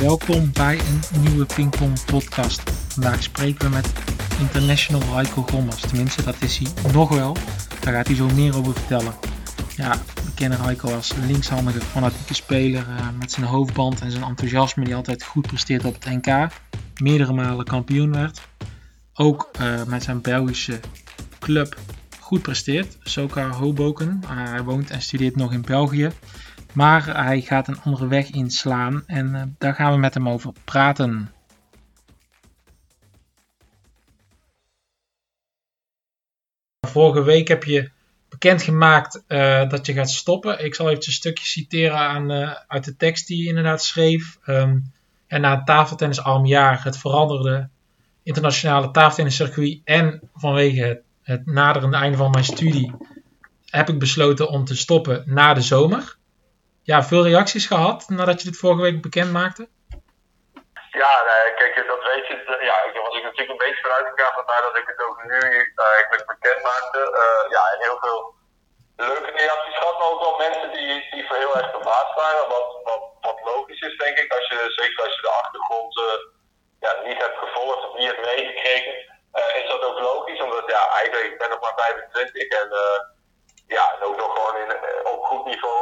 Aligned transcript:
Welkom 0.00 0.52
bij 0.52 0.78
een 0.78 1.22
nieuwe 1.22 1.46
Pingpong 1.54 2.04
podcast. 2.04 2.70
Vandaag 2.70 3.22
spreken 3.22 3.70
we 3.70 3.74
met 3.74 3.92
International 4.40 5.02
Raiko 5.14 5.42
Gommers. 5.42 5.80
Tenminste, 5.80 6.22
dat 6.22 6.36
is 6.42 6.58
hij 6.58 6.92
nog 6.92 7.08
wel. 7.08 7.36
Daar 7.80 7.92
gaat 7.92 8.06
hij 8.06 8.16
zo 8.16 8.28
meer 8.34 8.56
over 8.56 8.72
vertellen. 8.72 9.14
Ja, 9.76 9.92
we 10.14 10.34
kennen 10.34 10.58
Raiko 10.58 10.94
als 10.94 11.12
linkshandige 11.26 11.80
fanatieke 11.80 12.34
speler 12.34 12.86
uh, 12.88 13.08
met 13.18 13.30
zijn 13.32 13.46
hoofdband 13.46 14.00
en 14.00 14.10
zijn 14.10 14.24
enthousiasme 14.24 14.84
die 14.84 14.94
altijd 14.94 15.24
goed 15.24 15.46
presteert 15.46 15.84
op 15.84 15.94
het 15.94 16.04
NK. 16.04 16.52
Meerdere 17.02 17.32
malen 17.32 17.64
kampioen 17.64 18.12
werd. 18.12 18.40
Ook 19.14 19.50
uh, 19.60 19.84
met 19.84 20.02
zijn 20.02 20.20
Belgische 20.20 20.80
club 21.38 21.76
goed 22.20 22.42
presteert. 22.42 22.96
Soka 23.02 23.48
Hoboken. 23.48 24.20
Uh, 24.24 24.30
hij 24.30 24.62
woont 24.62 24.90
en 24.90 25.02
studeert 25.02 25.36
nog 25.36 25.52
in 25.52 25.60
België. 25.62 26.10
Maar 26.72 27.24
hij 27.24 27.40
gaat 27.40 27.68
een 27.68 27.80
andere 27.80 28.06
weg 28.06 28.30
inslaan 28.30 29.02
en 29.06 29.28
uh, 29.28 29.42
daar 29.58 29.74
gaan 29.74 29.92
we 29.92 29.98
met 29.98 30.14
hem 30.14 30.28
over 30.28 30.52
praten. 30.64 31.32
Vorige 36.86 37.22
week 37.22 37.48
heb 37.48 37.64
je 37.64 37.90
bekendgemaakt 38.28 39.22
uh, 39.28 39.68
dat 39.68 39.86
je 39.86 39.92
gaat 39.92 40.10
stoppen. 40.10 40.64
Ik 40.64 40.74
zal 40.74 40.90
even 40.90 41.02
een 41.06 41.12
stukje 41.12 41.44
citeren 41.44 41.98
aan, 41.98 42.30
uh, 42.30 42.54
uit 42.66 42.84
de 42.84 42.96
tekst 42.96 43.26
die 43.26 43.42
je 43.42 43.48
inderdaad 43.48 43.82
schreef. 43.82 44.38
Um, 44.46 44.92
en 45.26 45.40
na 45.40 45.56
het 45.56 45.66
tafeltennisarmjaar, 45.66 46.84
het 46.84 46.98
veranderde 46.98 47.68
internationale 48.22 48.90
tafeltenniscircuit 48.90 49.80
en 49.84 50.20
vanwege 50.34 51.02
het 51.22 51.46
naderende 51.46 51.96
einde 51.96 52.16
van 52.16 52.30
mijn 52.30 52.44
studie 52.44 52.92
heb 53.66 53.88
ik 53.88 53.98
besloten 53.98 54.48
om 54.48 54.64
te 54.64 54.76
stoppen 54.76 55.22
na 55.26 55.54
de 55.54 55.60
zomer 55.60 56.18
ja, 56.90 56.98
veel 57.02 57.24
reacties 57.30 57.66
gehad 57.72 58.08
nadat 58.08 58.38
je 58.40 58.48
dit 58.48 58.62
vorige 58.62 58.82
week 58.86 59.02
bekend 59.08 59.32
maakte? 59.40 59.62
Ja, 61.02 61.12
kijk, 61.58 61.74
dat 61.92 62.02
weet 62.10 62.26
je. 62.28 62.34
Ja, 62.68 62.76
ik 62.88 62.94
was 63.06 63.16
ik 63.18 63.24
natuurlijk 63.28 63.54
een 63.54 63.66
beetje 63.66 63.86
vanuit 63.86 64.06
gegaan 64.10 64.38
vandaar 64.40 64.62
dat 64.68 64.76
ik 64.80 64.86
het 64.92 65.00
ook 65.06 65.18
nu 65.32 65.40
eigenlijk 65.96 66.26
bekend 66.32 66.60
maakte. 66.70 67.00
Uh, 67.22 67.44
ja, 67.54 67.62
en 67.72 67.80
heel 67.86 67.98
veel 68.04 68.20
leuke 68.96 69.30
reacties 69.40 69.76
gehad, 69.78 69.98
maar 69.98 70.10
ook 70.12 70.24
wel 70.26 70.42
mensen 70.46 70.70
die, 70.76 70.92
die 71.12 71.26
voor 71.26 71.36
heel 71.42 71.56
erg 71.56 71.70
verbaasd 71.76 72.14
waren. 72.22 72.44
Wat, 72.54 72.68
wat, 72.88 73.02
wat 73.26 73.38
logisch 73.52 73.82
is, 73.88 73.96
denk 74.04 74.16
ik, 74.18 74.32
als 74.38 74.46
je, 74.52 74.58
zeker 74.80 75.04
als 75.04 75.14
je 75.16 75.26
de 75.28 75.36
achtergrond 75.42 75.92
uh, 75.98 76.04
ja, 76.84 76.92
niet 77.06 77.22
hebt 77.24 77.38
gevolgd 77.44 77.82
of 77.86 77.96
niet 77.96 78.10
hebt 78.10 78.26
meegekregen. 78.30 78.94
is 79.60 79.68
dat 79.72 79.82
ook 79.88 79.98
logisch, 80.10 80.40
omdat 80.46 80.66
ja, 80.76 80.82
eigenlijk, 81.00 81.32
ik 81.32 81.38
ben 81.38 81.50
nog 81.50 81.60
maar 81.60 81.76
25 81.76 82.48
en 82.62 82.68
ja, 83.76 83.84
en 83.94 84.02
ook 84.08 84.16
nog 84.16 84.30
gewoon 84.36 84.56
in, 84.62 84.70
op 85.12 85.20
goed 85.30 85.44
niveau 85.44 85.76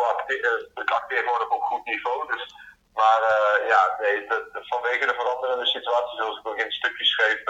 acteerd 0.98 1.26
worden 1.30 1.50
op 1.50 1.62
goed 1.62 1.84
niveau. 1.84 2.18
Dus, 2.32 2.54
maar 2.94 3.20
uh, 3.34 3.68
ja, 3.72 3.82
nee, 4.00 4.16
de, 4.30 4.48
de, 4.52 4.60
vanwege 4.72 5.06
de 5.06 5.14
veranderende 5.20 5.66
situatie, 5.66 6.16
zoals 6.18 6.38
ik 6.38 6.48
ook 6.48 6.56
in 6.56 6.70
het 6.70 6.80
stukje 6.80 7.04
schreef, 7.04 7.40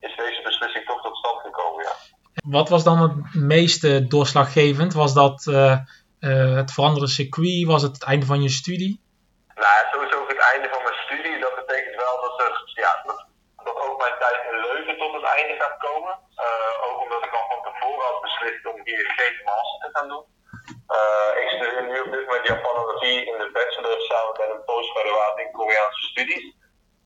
is 0.00 0.16
deze 0.16 0.42
beslissing 0.42 0.84
toch 0.86 1.02
tot 1.02 1.16
stand 1.16 1.40
gekomen. 1.40 1.84
Ja. 1.84 1.94
Wat 2.58 2.68
was 2.68 2.84
dan 2.84 2.98
het 2.98 3.34
meeste 3.34 4.06
doorslaggevend? 4.06 4.92
Was 4.94 5.14
dat 5.14 5.46
uh, 5.46 5.76
het 6.60 6.72
veranderde 6.72 7.08
circuit? 7.08 7.66
Was 7.66 7.82
het 7.82 7.92
het 7.92 8.04
einde 8.04 8.26
van 8.26 8.42
je 8.42 8.48
studie? 8.48 9.02
Nou, 9.54 9.78
sowieso 9.92 10.26
het 10.26 10.44
einde 10.52 10.68
van 10.74 10.82
mijn 10.82 11.00
studie. 11.04 11.38
Dat 11.40 11.54
betekent 11.54 11.96
wel 12.04 12.16
dat, 12.26 12.40
er, 12.40 12.72
ja, 12.84 13.02
dat, 13.06 13.26
dat 13.64 13.76
ook 13.84 13.98
mijn 13.98 14.18
tijd 14.18 14.40
in 14.50 14.60
Leuven 14.60 14.98
tot 14.98 15.12
het 15.12 15.26
einde 15.36 15.54
gaat 15.62 15.78
komen. 15.78 16.14
ook 16.86 16.98
omdat 17.02 17.24
ik 17.24 17.32
al 17.32 17.46
van 17.48 17.59
om 18.72 18.80
hier 18.84 19.12
geen 19.16 19.36
master 19.44 19.78
te 19.80 19.88
gaan 19.92 20.08
doen. 20.08 20.26
Uh, 20.96 21.42
ik 21.42 21.48
studeer 21.48 21.82
nu 21.82 22.00
op 22.00 22.12
dit 22.12 22.26
moment 22.26 22.46
Japanologie 22.46 23.24
in 23.30 23.38
de 23.38 23.50
bachelor 23.52 24.00
samen 24.00 24.34
met 24.40 24.50
een 24.50 24.64
postgraduaat 24.64 25.38
in 25.38 25.52
Koreaanse 25.52 26.02
studies. 26.10 26.44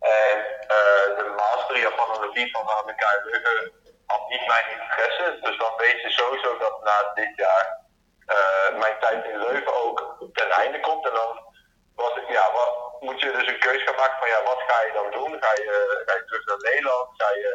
En 0.01 0.39
uh, 0.77 1.07
de 1.19 1.35
master 1.37 1.79
Japanologie 1.79 2.51
van 2.51 2.67
HBK 2.67 3.05
Leuven 3.25 3.73
had 4.07 4.29
niet 4.29 4.47
mijn 4.47 4.67
interesse. 4.77 5.39
Dus 5.41 5.59
dan 5.59 5.73
weet 5.77 6.01
je 6.01 6.11
sowieso 6.11 6.59
dat 6.59 6.85
na 6.85 7.13
dit 7.15 7.33
jaar 7.37 7.83
mijn 8.79 8.99
tijd 9.01 9.25
in 9.25 9.39
Leuven 9.39 9.75
ook 9.85 10.29
ten 10.33 10.51
einde 10.51 10.81
komt. 10.81 11.09
En 11.09 11.15
dan 11.15 11.53
ja, 12.29 12.53
wat, 12.53 12.73
moet 13.01 13.21
je 13.21 13.31
dus 13.33 13.49
een 13.49 13.59
keuze 13.59 13.85
gaan 13.87 14.01
maken 14.03 14.19
van 14.19 14.29
ja, 14.29 14.43
wat 14.43 14.63
ga 14.69 14.79
je 14.87 14.93
dan 14.93 15.11
doen? 15.11 15.43
Ga 15.43 15.53
je, 15.53 16.03
ga 16.07 16.15
je 16.17 16.25
terug 16.25 16.45
naar 16.47 16.63
Nederland? 16.71 17.09
Ga 17.17 17.31
je 17.31 17.51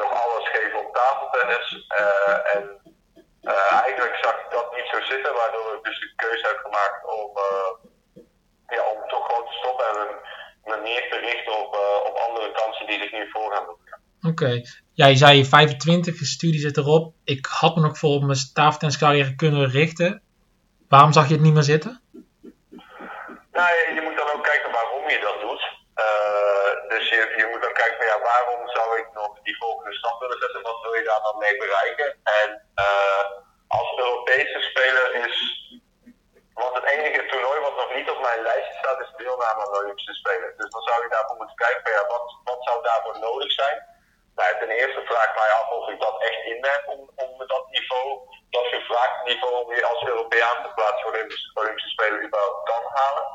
nog 0.00 0.10
alles 0.22 0.48
geven 0.48 0.78
op 0.78 0.94
tafeltennis? 0.94 1.86
en 2.54 2.62
uh, 3.42 3.82
eigenlijk 3.86 4.16
zag 4.22 4.34
ik 4.34 4.50
dat 4.50 4.76
niet 4.76 4.88
zo 4.92 5.00
zitten, 5.12 5.34
waardoor 5.34 5.74
ik 5.76 5.84
dus 5.84 6.00
de 6.00 6.12
keuze 6.16 6.46
heb 6.46 6.58
gemaakt 6.62 7.04
om, 7.18 7.30
ja, 8.74 8.82
om 8.92 9.08
toch 9.08 9.26
gewoon 9.26 9.46
te 9.46 9.58
stoppen 9.60 9.86
en 9.86 10.08
me 10.64 10.76
meer 10.82 11.10
te 11.10 11.18
richten 11.18 11.58
op, 11.58 11.72
op 12.08 12.16
andere 12.26 12.52
kansen 12.52 12.86
die 12.86 13.00
zich 13.02 13.12
nu 13.12 13.30
voor 13.30 13.52
gaan 13.52 13.64
doen. 13.64 13.80
Oké, 14.22 14.42
okay. 14.44 14.66
ja, 14.92 15.06
je 15.06 15.16
zei 15.16 15.44
25, 15.44 16.18
de 16.18 16.24
studie 16.24 16.60
zit 16.60 16.76
erop. 16.76 17.14
Ik 17.24 17.46
had 17.46 17.74
me 17.74 17.80
nog 17.80 17.98
voor 17.98 18.14
op 18.14 18.22
mijn 18.22 18.38
tafeltenniscarrière 18.54 19.34
kunnen 19.34 19.70
richten. 19.70 20.22
Waarom 20.88 21.12
zag 21.12 21.26
je 21.28 21.34
het 21.34 21.42
niet 21.42 21.52
meer 21.52 21.62
zitten? 21.62 22.00
Nou, 23.52 23.68
je, 23.68 23.92
je 23.94 24.00
moet 24.04 24.16
dan 24.16 24.30
ook 24.34 24.44
kijken 24.44 24.72
waarom 24.72 25.08
je 25.08 25.20
dat 25.20 25.40
doet. 25.40 25.62
Dus 26.92 27.08
je, 27.08 27.20
je 27.40 27.46
moet 27.50 27.62
dan 27.62 27.80
kijken 27.80 27.96
van 27.96 28.10
ja, 28.12 28.18
waarom 28.30 28.68
zou 28.68 28.98
ik 29.00 29.08
nog 29.12 29.32
die 29.42 29.56
volgende 29.56 29.94
stap 29.94 30.20
willen 30.20 30.40
zetten? 30.40 30.62
Wat 30.62 30.80
wil 30.82 30.94
je 30.94 31.08
daar 31.10 31.22
dan 31.22 31.38
mee 31.38 31.56
bereiken? 31.56 32.08
En 32.42 32.48
uh, 32.86 33.24
als 33.78 33.88
Europese 34.04 34.60
speler 34.70 35.06
is, 35.24 35.36
want 36.54 36.74
het 36.74 36.86
enige 36.94 37.26
toernooi 37.26 37.60
wat 37.60 37.76
nog 37.76 37.94
niet 37.94 38.10
op 38.10 38.20
mijn 38.20 38.42
lijstje 38.42 38.78
staat, 38.78 39.00
is 39.00 39.12
deelname 39.16 39.60
aan 39.62 39.72
de 39.72 39.82
Olympische 39.82 40.14
Spelen. 40.14 40.50
Dus 40.56 40.70
dan 40.70 40.82
zou 40.82 41.02
je 41.02 41.08
daarvoor 41.14 41.36
moeten 41.36 41.56
kijken 41.64 41.82
van 41.82 41.92
ja, 41.92 42.06
wat, 42.14 42.26
wat 42.44 42.60
zou 42.66 42.82
daarvoor 42.82 43.18
nodig 43.18 43.52
zijn? 43.52 43.78
Nou, 44.34 44.58
ten 44.58 44.70
eerste 44.70 45.02
vraag 45.04 45.28
ik 45.28 45.40
mij 45.40 45.52
af 45.60 45.70
of 45.70 45.88
ik 45.88 46.00
dat 46.00 46.22
echt 46.28 46.42
in 46.44 46.64
heb 46.72 46.82
om, 46.94 47.00
om 47.24 47.30
dat 47.46 47.64
niveau, 47.76 48.06
dat 48.50 48.66
gevraagde 48.66 49.24
niveau 49.30 49.54
om 49.64 49.74
je 49.74 49.84
als 49.84 50.02
Europeaan 50.02 50.62
te 50.62 50.72
plaatsen 50.74 51.02
voor 51.02 51.12
de 51.12 51.18
Olympische, 51.18 51.50
Olympische 51.54 51.88
Spelen 51.88 52.24
überhaupt 52.26 52.62
kan 52.70 52.84
halen. 52.98 53.26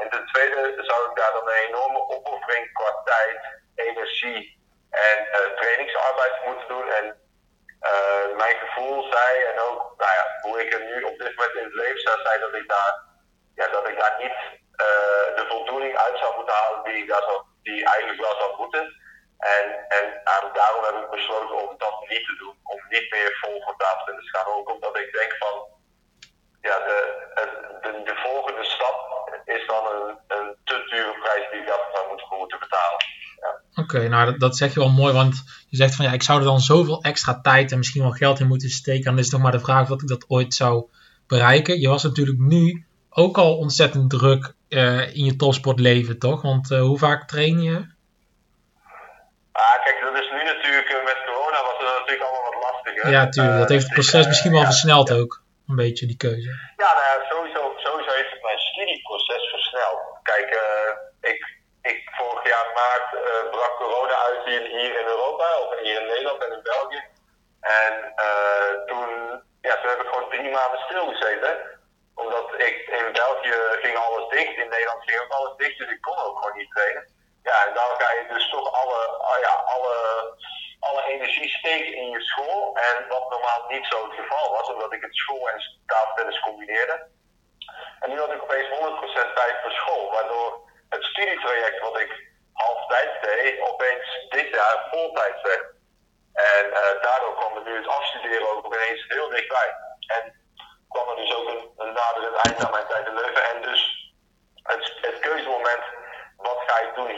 En 0.00 0.10
ten 0.10 0.26
tweede 0.26 0.84
zou 0.90 1.10
ik 1.10 1.16
daar 1.16 1.32
dan 1.32 1.48
een 1.48 1.64
enorme 1.68 2.00
opoffering 2.16 2.72
qua 2.72 2.90
tijd, 3.04 3.38
energie 3.74 4.42
en 4.90 5.18
uh, 5.26 5.56
trainingsarbeid 5.60 6.44
moeten 6.46 6.68
doen. 6.68 6.88
En 6.90 7.06
uh, 7.92 8.36
mijn 8.36 8.56
gevoel 8.56 9.02
zei, 9.02 9.42
en 9.52 9.60
ook 9.60 9.80
nou 9.96 10.12
ja, 10.18 10.24
hoe 10.40 10.64
ik 10.64 10.72
er 10.72 10.84
nu 10.84 11.02
op 11.02 11.18
dit 11.18 11.36
moment 11.36 11.54
in 11.54 11.64
het 11.64 11.74
leven 11.74 12.00
sta, 12.00 12.22
zei 12.22 12.40
dat 12.40 12.54
ik 12.54 12.68
daar, 12.68 12.94
ja, 13.54 13.66
dat 13.68 13.88
ik 13.88 13.98
daar 13.98 14.16
niet 14.18 14.38
uh, 14.86 15.28
de 15.38 15.44
voldoening 15.48 15.96
uit 15.96 16.18
zou 16.18 16.36
moeten 16.36 16.54
halen 16.54 16.84
die, 16.84 17.02
ik 17.02 17.08
daar 17.08 17.22
zou, 17.22 17.42
die 17.62 17.84
eigenlijk 17.84 18.20
wel 18.20 18.36
zou 18.38 18.56
moeten. 18.56 19.06
En, 19.38 19.86
en 19.88 20.20
daarom 20.52 20.84
heb 20.84 21.04
ik 21.04 21.10
besloten 21.10 21.68
om 21.68 21.74
dat 21.78 22.00
niet 22.08 22.24
te 22.26 22.36
doen. 22.38 22.58
Om 22.62 22.80
niet 22.88 23.10
meer 23.10 23.38
vol 23.40 23.62
voor 23.62 23.76
tafeltennis 23.76 24.30
te 24.30 24.38
gaan. 24.38 24.54
Ook 24.54 24.70
omdat 24.70 24.96
ik 24.98 25.12
denk 25.12 25.36
van, 25.38 25.66
ja, 26.60 26.78
de, 26.78 28.02
de 28.04 28.16
volgende 28.16 28.64
stap 28.64 29.07
is 29.56 29.66
dan 29.66 29.82
een, 29.92 30.08
een 30.36 30.48
te 30.64 30.76
dure 30.90 31.14
prijs 31.22 31.46
die 31.50 31.60
ik 31.60 31.66
daarvoor 31.66 31.92
zou 31.94 32.08
moeten, 32.08 32.26
moeten 32.38 32.58
betalen. 32.58 33.00
Ja. 33.42 33.82
Oké, 33.82 33.96
okay, 33.96 34.08
nou 34.08 34.24
dat, 34.30 34.40
dat 34.40 34.56
zeg 34.56 34.74
je 34.74 34.80
wel 34.80 34.98
mooi, 35.02 35.12
want 35.12 35.34
je 35.68 35.76
zegt 35.76 35.94
van 35.94 36.04
ja, 36.04 36.12
ik 36.12 36.22
zou 36.22 36.38
er 36.38 36.44
dan 36.44 36.60
zoveel 36.60 37.02
extra 37.02 37.40
tijd 37.40 37.72
en 37.72 37.78
misschien 37.78 38.02
wel 38.02 38.20
geld 38.22 38.40
in 38.40 38.46
moeten 38.46 38.70
steken. 38.70 39.04
En 39.04 39.14
dan 39.14 39.24
is 39.24 39.30
nog 39.30 39.42
maar 39.42 39.52
de 39.52 39.60
vraag 39.60 39.90
of 39.90 40.02
ik 40.02 40.08
dat 40.08 40.24
ooit 40.28 40.54
zou 40.54 40.88
bereiken. 41.26 41.80
Je 41.80 41.88
was 41.88 42.02
natuurlijk 42.02 42.38
nu 42.38 42.86
ook 43.10 43.38
al 43.38 43.56
ontzettend 43.56 44.10
druk 44.10 44.54
uh, 44.68 45.16
in 45.16 45.24
je 45.24 45.36
topsportleven, 45.36 46.18
toch? 46.18 46.42
Want 46.42 46.70
uh, 46.70 46.80
hoe 46.80 46.98
vaak 46.98 47.28
train 47.28 47.62
je? 47.62 47.76
Ah, 49.52 49.84
kijk, 49.84 49.98
dat 50.02 50.22
is 50.22 50.30
nu 50.30 50.42
natuurlijk 50.52 50.88
uh, 50.88 51.04
met 51.04 51.18
corona 51.26 51.58
was 51.68 51.78
het 51.78 51.88
natuurlijk 51.98 52.24
allemaal 52.26 52.52
wat 52.52 52.62
lastiger. 52.62 53.10
Ja, 53.10 53.28
tuurlijk. 53.28 53.58
dat 53.58 53.68
heeft 53.68 53.84
het 53.84 53.92
proces 53.92 54.26
misschien 54.26 54.52
wel 54.52 54.64
versneld 54.64 55.12
ook. 55.12 55.42
Een 55.68 55.76
beetje 55.76 56.06
die 56.06 56.16
keuze. 56.16 56.52
Ja, 56.82 56.90
nou 56.96 57.06
ja, 57.10 57.14
sowieso, 57.30 57.62
sowieso 57.76 58.10
heeft 58.18 58.32
het 58.34 58.42
mijn 58.42 58.58
studieproces 58.78 59.50
versneld. 59.50 60.00
Kijk, 60.22 60.48
ik, 61.20 61.40
ik 61.82 62.10
vorig 62.16 62.48
jaar 62.48 62.70
maart 62.74 63.12
uh, 63.14 63.50
brak 63.50 63.76
corona 63.76 64.14
uit 64.14 64.44
hier, 64.44 64.64
in 65.00 65.06
Europa, 65.06 65.58
of 65.58 65.78
hier 65.78 66.00
in 66.00 66.06
Nederland 66.06 66.44
en 66.44 66.52
in 66.52 66.62
België. 66.62 67.02
En 67.60 67.94
uh, 68.26 68.70
toen, 68.86 69.10
ja, 69.60 69.74
toen 69.80 69.90
heb 69.90 70.00
ik 70.00 70.08
gewoon 70.08 70.30
drie 70.30 70.50
maanden 70.50 70.80
stilgezeten. 70.80 71.52
Omdat 72.14 72.48
ik 72.56 72.76
in 73.00 73.12
België 73.12 73.54
ging 73.82 73.96
alles 73.96 74.28
dicht, 74.28 74.56
in 74.56 74.68
Nederland 74.68 75.02
ging 75.04 75.20
ook 75.20 75.32
alles 75.32 75.56
dicht, 75.56 75.78
dus 75.78 75.90
ik 75.90 76.00
kon 76.00 76.18
ook 76.18 76.38
gewoon 76.38 76.56
niet 76.58 76.70
trainen. 76.70 77.04
Ja, 77.42 77.66
en 77.66 77.74
dan 77.74 77.90
ga 78.00 78.12
je 78.12 78.26
dus 78.28 78.50
toch 78.50 78.72
alle, 78.72 79.00
uh, 79.20 79.42
ja, 79.46 79.54
alle, 79.74 79.96
alle 80.80 81.04
energie 81.04 81.48
steken 81.48 81.94
in 81.94 82.08
je 82.10 82.22
school. 82.22 82.76
En 82.76 83.08
wat 83.08 83.30
normaal 83.30 83.64
niet 83.68 83.86
zo 83.86 84.08
het 84.08 84.18
geval 84.20 84.50
was, 84.50 84.68
omdat 84.72 84.92
ik 84.92 85.02
het 85.02 85.16
school 85.16 85.48
en 85.48 85.60
tafeltennis 85.86 86.40
combineerde. 86.40 87.16
En 88.00 88.10
nu 88.10 88.16
had 88.18 88.32
ik 88.32 88.42
opeens 88.42 88.68
100% 88.68 88.72
tijd 89.40 89.56
voor 89.62 89.74
school, 89.80 90.10
waardoor 90.10 90.50
het 90.88 91.04
studietraject 91.04 91.80
wat 91.80 92.00
ik 92.00 92.10
halftijds 92.52 93.16
deed, 93.20 93.60
opeens 93.60 94.06
dit 94.28 94.48
jaar 94.56 94.86
voltijds 94.90 95.42
werd. 95.42 95.64
En 96.32 96.64
uh, 96.70 97.02
daardoor 97.04 97.34
kwam 97.38 97.56
er 97.56 97.64
nu 97.64 97.74
het 97.76 97.92
afstuderen 97.98 98.50
ook 98.50 98.66
ineens 98.66 99.04
heel 99.08 99.28
dichtbij. 99.28 99.70
En 100.16 100.22
kwam 100.88 101.08
er 101.08 101.16
dus 101.16 101.34
ook 101.34 101.48
een, 101.52 101.64
een 101.82 101.92
naderend 101.92 102.36
eind 102.46 102.64
aan 102.64 102.70
mijn 102.70 102.88
tijd 102.88 103.06
in 103.06 103.14
Leuven. 103.14 103.44
En 103.52 103.62
dus 103.62 103.82
het, 104.62 104.84
het 105.00 105.18
keuzemoment 105.18 105.84
wat 106.36 106.58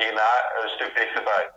hierna 0.02 0.30
een 0.62 0.68
stuk 0.68 0.94
dichterbij. 0.96 1.50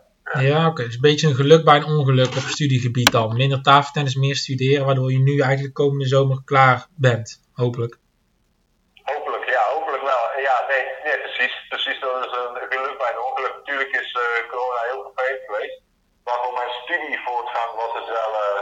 Ja, 0.48 0.66
oké. 0.66 0.82
Dus 0.84 0.94
een 0.94 1.08
beetje 1.10 1.28
een 1.28 1.42
geluk 1.42 1.64
bij 1.64 1.76
een 1.76 1.84
ongeluk 1.84 2.32
op 2.40 2.46
studiegebied 2.56 3.12
dan. 3.12 3.36
Minder 3.36 3.62
tafeltennis, 3.62 4.14
meer 4.14 4.36
studeren, 4.36 4.86
waardoor 4.86 5.12
je 5.12 5.18
nu 5.18 5.40
eigenlijk 5.40 5.74
komende 5.74 6.06
zomer 6.06 6.38
klaar 6.44 6.86
bent. 7.08 7.28
Hopelijk, 7.52 9.44
ja, 9.56 9.62
hopelijk 9.74 10.02
wel. 10.12 10.24
Ja, 10.48 10.56
nee, 10.68 10.84
nee 11.04 11.18
precies. 11.24 11.54
Precies, 11.68 12.00
dat 12.00 12.24
is 12.26 12.32
een 12.38 12.56
geluk 12.74 12.98
bij 13.02 13.10
een 13.12 13.24
ongeluk. 13.28 13.54
Natuurlijk 13.56 13.92
is 14.02 14.10
uh, 14.22 14.48
corona 14.50 14.80
heel 14.90 15.02
vervelend 15.06 15.44
geweest. 15.48 15.76
Maar 16.24 16.38
voor 16.42 16.54
mijn 16.60 16.72
studievoortgang 16.82 17.70
was 17.82 17.92
het 17.98 18.08
wel, 18.18 18.32
uh, 18.46 18.60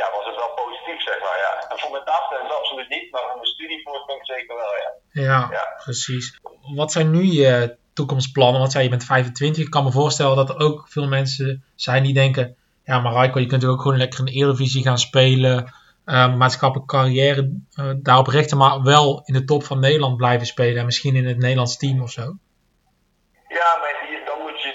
ja, 0.00 0.06
was 0.16 0.26
het 0.28 0.36
wel 0.42 0.52
positief, 0.62 1.00
zeg 1.10 1.18
maar. 1.24 1.38
Ja. 1.46 1.52
En 1.70 1.78
voor 1.80 1.92
mijn 1.94 2.08
tafeltennis 2.08 2.58
absoluut 2.60 2.90
niet, 2.96 3.06
maar 3.12 3.24
voor 3.28 3.40
mijn 3.42 3.54
studievoortgang 3.56 4.20
zeker 4.34 4.54
wel, 4.62 4.74
ja. 4.84 4.90
Ja, 5.28 5.38
ja. 5.58 5.64
Precies. 5.84 6.40
Wat 6.74 6.92
zijn 6.92 7.10
nu 7.10 7.22
je 7.22 7.76
toekomstplannen? 7.92 8.60
Want 8.60 8.72
zei 8.72 8.84
je 8.84 8.90
bent 8.90 9.04
25. 9.04 9.64
Ik 9.64 9.70
kan 9.70 9.84
me 9.84 9.90
voorstellen 9.90 10.36
dat 10.36 10.48
er 10.48 10.58
ook 10.58 10.88
veel 10.88 11.08
mensen 11.08 11.64
zijn 11.74 12.02
die 12.02 12.14
denken: 12.14 12.56
ja, 12.84 13.00
maar 13.00 13.12
Raiko, 13.12 13.40
je 13.40 13.46
kunt 13.46 13.64
ook 13.64 13.80
gewoon 13.82 13.96
lekker 13.96 14.18
in 14.18 14.24
de 14.24 14.32
Eredivisie 14.32 14.82
gaan 14.82 14.98
spelen. 14.98 15.74
Uh, 16.06 16.34
maatschappelijke 16.34 16.96
carrière 16.96 17.42
uh, 17.80 17.92
daarop 17.96 18.26
richten, 18.26 18.56
maar 18.56 18.82
wel 18.82 19.22
in 19.24 19.34
de 19.34 19.44
top 19.44 19.64
van 19.64 19.80
Nederland 19.80 20.16
blijven 20.16 20.46
spelen. 20.46 20.78
En 20.78 20.84
misschien 20.84 21.16
in 21.16 21.26
het 21.26 21.38
Nederlands 21.38 21.76
team 21.76 22.02
of 22.02 22.10
zo. 22.10 22.22
Ja, 23.48 23.70
maar 23.80 23.94
dan, 24.26 24.38
moet 24.42 24.62
je, 24.62 24.70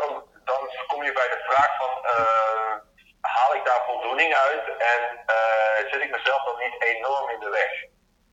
dan, 0.00 0.22
dan, 0.44 0.60
kom 0.86 1.04
je 1.04 1.12
bij 1.12 1.28
de 1.34 1.40
vraag 1.48 1.70
van: 1.80 1.92
uh, 2.14 2.74
haal 3.20 3.54
ik 3.54 3.64
daar 3.64 3.82
voldoening 3.86 4.34
uit 4.34 4.64
en 4.92 5.00
zit 5.90 6.02
ik 6.02 6.10
mezelf 6.16 6.44
dan 6.44 6.58
niet 6.64 6.76
enorm 6.96 7.30
in 7.34 7.40
de 7.40 7.50
weg? 7.50 7.87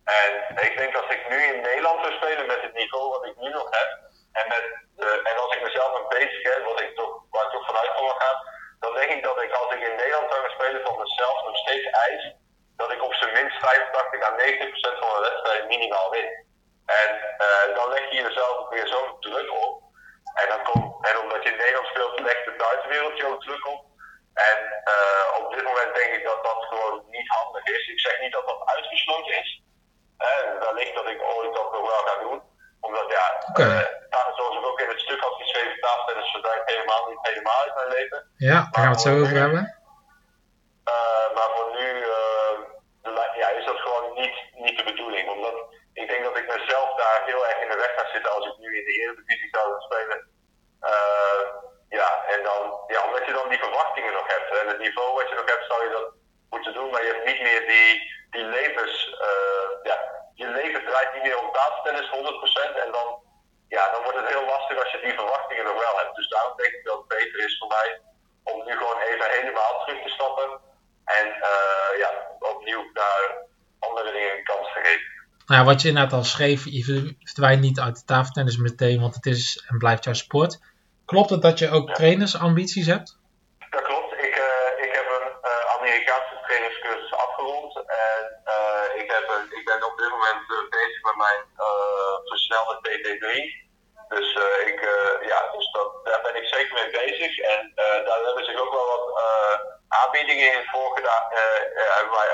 En 0.05 0.31
ik 0.67 0.77
denk 0.77 0.93
dat 0.93 1.11
ik 1.11 1.29
nu 1.29 1.37
in 1.43 1.61
Nederland 1.61 1.99
zou 2.01 2.13
spelen 2.13 2.45
met 2.47 2.61
het 2.61 2.73
niveau 2.73 3.09
wat 3.09 3.25
ik 3.25 3.35
nu 3.35 3.49
nog 3.49 3.67
heb, 3.79 3.89
en, 4.31 4.47
met, 4.47 4.65
en 5.29 5.37
als 5.37 5.55
ik 5.55 5.61
mezelf 5.61 5.93
een 5.93 6.07
bezig 6.07 6.43
heb, 6.53 6.63
wat 6.63 6.81
ik 6.81 6.95
toch, 6.95 7.23
waar 7.29 7.45
ik 7.45 7.51
toch 7.51 7.65
vanuit 7.65 7.99
wil 7.99 8.09
gaan, 8.09 8.37
dan 8.79 8.93
denk 8.93 9.11
ik 9.11 9.23
dat 9.23 9.41
ik 9.41 9.51
als 9.51 9.73
ik 9.73 9.81
in 9.81 9.95
Nederland 9.95 10.31
zou 10.31 10.41
gaan 10.41 10.57
spelen 10.59 10.81
van 10.85 10.97
mezelf 10.97 11.43
nog 11.43 11.57
steeds 11.57 11.85
eis 11.89 12.35
dat 12.75 12.91
ik 12.91 13.03
op 13.03 13.13
zijn 13.13 13.33
minst 13.33 13.57
85 13.57 14.23
à 14.23 14.31
90% 14.31 14.99
van 14.99 15.09
mijn 15.11 15.31
wedstrijd 15.31 15.67
minimaal 15.67 16.09
win. 16.09 16.29
En 16.85 17.09
uh, 17.45 17.75
dan 17.75 17.89
leg 17.89 18.09
je 18.09 18.21
jezelf 18.21 18.69
weer 18.69 18.87
zo'n 18.87 19.19
druk 19.19 19.51
op. 19.51 19.83
En, 20.33 20.47
dan 20.49 20.63
komt, 20.63 21.07
en 21.07 21.19
omdat 21.19 21.43
je 21.43 21.49
in 21.49 21.57
Nederland 21.57 21.87
speelt, 21.87 22.19
legt 22.19 22.45
de 22.45 22.55
buitenwereld 22.57 23.17
je 23.17 23.25
ook 23.25 23.41
druk 23.41 23.67
op. 23.67 23.85
En 24.33 24.57
uh, 24.93 25.45
op 25.45 25.53
dit 25.53 25.63
moment 25.63 25.95
denk 25.95 26.13
ik 26.13 26.23
dat 26.23 26.43
dat 26.43 26.65
gewoon 26.69 27.03
niet 27.09 27.27
handig 27.27 27.65
is. 27.65 27.87
Ik 27.87 27.99
zeg 27.99 28.19
niet 28.19 28.31
dat 28.31 28.47
dat 28.47 28.61
uitgesloten 28.65 29.39
is. 29.41 29.63
Uh, 30.19 30.59
wellicht 30.59 30.95
dat 30.95 31.07
ik 31.07 31.21
ooit 31.21 31.55
dat 31.55 31.71
nog 31.71 31.81
wel 31.81 32.03
ga 32.05 32.19
doen. 32.21 32.41
Omdat 32.81 33.11
ja, 33.11 33.45
okay 33.49 34.03
zoals 34.35 34.55
ik 34.57 34.65
ook 34.65 34.79
in 34.79 34.89
het 34.89 34.99
stuk 34.99 35.21
had 35.21 35.41
geschreven, 35.41 35.79
tafeltennis 35.79 36.31
verdwijnt 36.31 36.69
helemaal 36.71 37.09
niet 37.09 37.21
helemaal 37.21 37.61
uit 37.63 37.75
mijn 37.75 37.91
leven. 37.97 38.19
Ja, 38.37 38.59
daar 38.71 38.83
gaan 38.83 38.91
we 38.91 38.97
het 38.97 39.07
zo 39.07 39.21
over 39.21 39.37
hebben. 39.43 39.63
Uh, 40.93 41.27
maar 41.35 41.49
voor 41.55 41.69
nu 41.79 41.87
uh, 42.15 43.35
ja, 43.41 43.49
is 43.49 43.65
dat 43.65 43.79
gewoon 43.85 44.13
niet, 44.21 44.35
niet 44.65 44.77
de 44.77 44.83
bedoeling. 44.83 45.29
Omdat 45.29 45.55
ik 45.93 46.07
denk 46.07 46.23
dat 46.23 46.37
ik 46.37 46.47
mezelf 46.55 46.89
daar 47.01 47.21
heel 47.25 47.47
erg 47.47 47.61
in 47.61 47.69
de 47.69 47.75
weg 47.83 47.93
ga 47.97 48.05
zitten 48.13 48.31
als 48.31 48.45
ik 48.45 48.57
nu 48.57 48.77
in 48.77 48.85
de 48.85 48.95
Eredivisie 49.01 49.49
zou 49.51 49.81
spelen. 49.87 50.19
Uh, 50.91 51.41
ja, 51.89 52.09
en 52.33 52.43
dan, 52.43 52.61
ja, 52.87 52.99
omdat 53.07 53.25
je 53.25 53.33
dan 53.33 53.49
die 53.49 53.63
verwachtingen 53.65 54.13
nog 54.13 54.27
hebt. 54.27 54.59
En 54.59 54.67
het 54.67 54.79
niveau 54.79 55.13
wat 55.13 55.29
je 55.29 55.35
nog 55.35 55.49
hebt, 55.53 55.65
zou 55.65 55.83
je 55.83 55.91
dat 55.97 56.07
moeten 56.49 56.73
doen. 56.73 56.89
Maar 56.91 57.03
je 57.03 57.11
hebt 57.13 57.25
niet 57.25 57.41
meer 57.41 57.61
die, 57.67 57.89
die 58.35 58.45
levens. 58.57 58.93
ja, 59.89 59.97
je 60.33 60.47
leven 60.47 60.85
draait 60.85 61.13
niet 61.13 61.23
meer 61.23 61.39
om 61.39 61.51
tafeltennis 61.51 62.07
100%. 62.09 62.83
En 62.85 62.91
dan 62.97 63.07
ja, 63.67 63.91
dan 63.91 64.03
wordt 64.03 64.19
het 64.21 64.33
heel 64.33 64.45
lastig 64.53 64.77
als 64.79 64.91
je 64.91 65.05
die 65.05 65.19
verwachtingen 65.19 65.65
nog 65.65 65.77
wel 65.85 65.95
hebt. 66.01 66.15
Dus 66.15 66.29
daarom 66.33 66.57
denk 66.57 66.73
ik 66.73 66.85
dat 66.85 66.97
het 66.97 67.07
beter 67.07 67.39
is 67.47 67.57
voor 67.59 67.71
mij 67.77 67.89
om 68.43 68.57
nu 68.65 68.71
gewoon 68.81 68.99
even 69.09 69.29
helemaal 69.39 69.73
terug 69.85 70.03
te 70.03 70.09
stappen. 70.09 70.49
En 71.05 71.27
uh, 71.27 71.91
ja, 72.03 72.09
opnieuw 72.39 72.83
naar 72.93 73.21
andere 73.79 74.11
dingen 74.11 74.37
een 74.37 74.43
kans 74.43 74.67
te 74.73 74.79
geven. 74.83 75.13
Nou 75.45 75.59
ja, 75.59 75.65
wat 75.65 75.81
je 75.81 75.87
inderdaad 75.87 76.13
al 76.13 76.23
schreef, 76.23 76.65
je 76.65 77.15
verdwijnt 77.19 77.61
niet 77.61 77.79
uit 77.79 77.95
de 77.95 78.05
tafeltennis 78.05 78.57
meteen, 78.57 78.99
want 79.01 79.15
het 79.15 79.25
is 79.25 79.65
en 79.67 79.77
blijft 79.77 80.03
jouw 80.03 80.13
sport. 80.13 80.59
Klopt 81.05 81.29
het 81.29 81.41
dat 81.41 81.59
je 81.59 81.69
ook 81.69 81.87
ja. 81.87 81.93
trainersambities 81.93 82.85
hebt? 82.85 83.17
Dat 83.69 83.81
klopt. 83.81 84.13
Ik, 84.13 84.35
uh, 84.47 84.85
ik 84.85 84.91
heb 84.93 85.05
een 85.17 85.31
uh, 85.43 85.75
Amerikaanse 85.77 86.37
trainerscursus 86.45 87.13
afgerond. 87.13 87.73
Mijn 91.15 91.41
versnelde 92.25 92.75
PT3. 92.85 93.23
Dus, 94.07 94.35
uh, 94.35 94.67
ik, 94.67 94.79
uh, 94.81 95.27
ja, 95.27 95.39
dus 95.51 95.71
dat, 95.71 95.89
daar 96.03 96.21
ben 96.21 96.35
ik 96.41 96.47
zeker 96.47 96.73
mee 96.73 96.91
bezig. 97.05 97.39
En 97.39 97.71
daar 98.05 98.19
hebben 98.25 98.45
zich 98.45 98.59
ook 98.61 98.71
wel 98.71 98.87
wat 98.93 99.05
aanbiedingen 99.87 100.53
in 100.53 100.65
voorgedaan, 100.71 101.23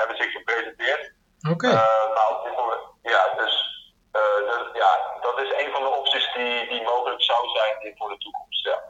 hebben, 0.00 0.16
zich 0.16 0.32
gepresenteerd. 0.32 1.12
Oké. 1.50 1.52
Okay. 1.52 1.72
ja, 3.02 3.22
dus, 3.36 3.54
dus, 4.48 4.64
ja, 4.72 4.90
dat 5.20 5.38
is 5.40 5.50
een 5.60 5.72
van 5.72 5.82
de 5.82 5.88
opties 5.88 6.32
die, 6.34 6.68
die 6.68 6.82
mogelijk 6.82 7.22
zou 7.22 7.48
zijn 7.48 7.94
voor 7.96 8.08
de 8.08 8.18
toekomst. 8.18 8.64
Ja. 8.64 8.82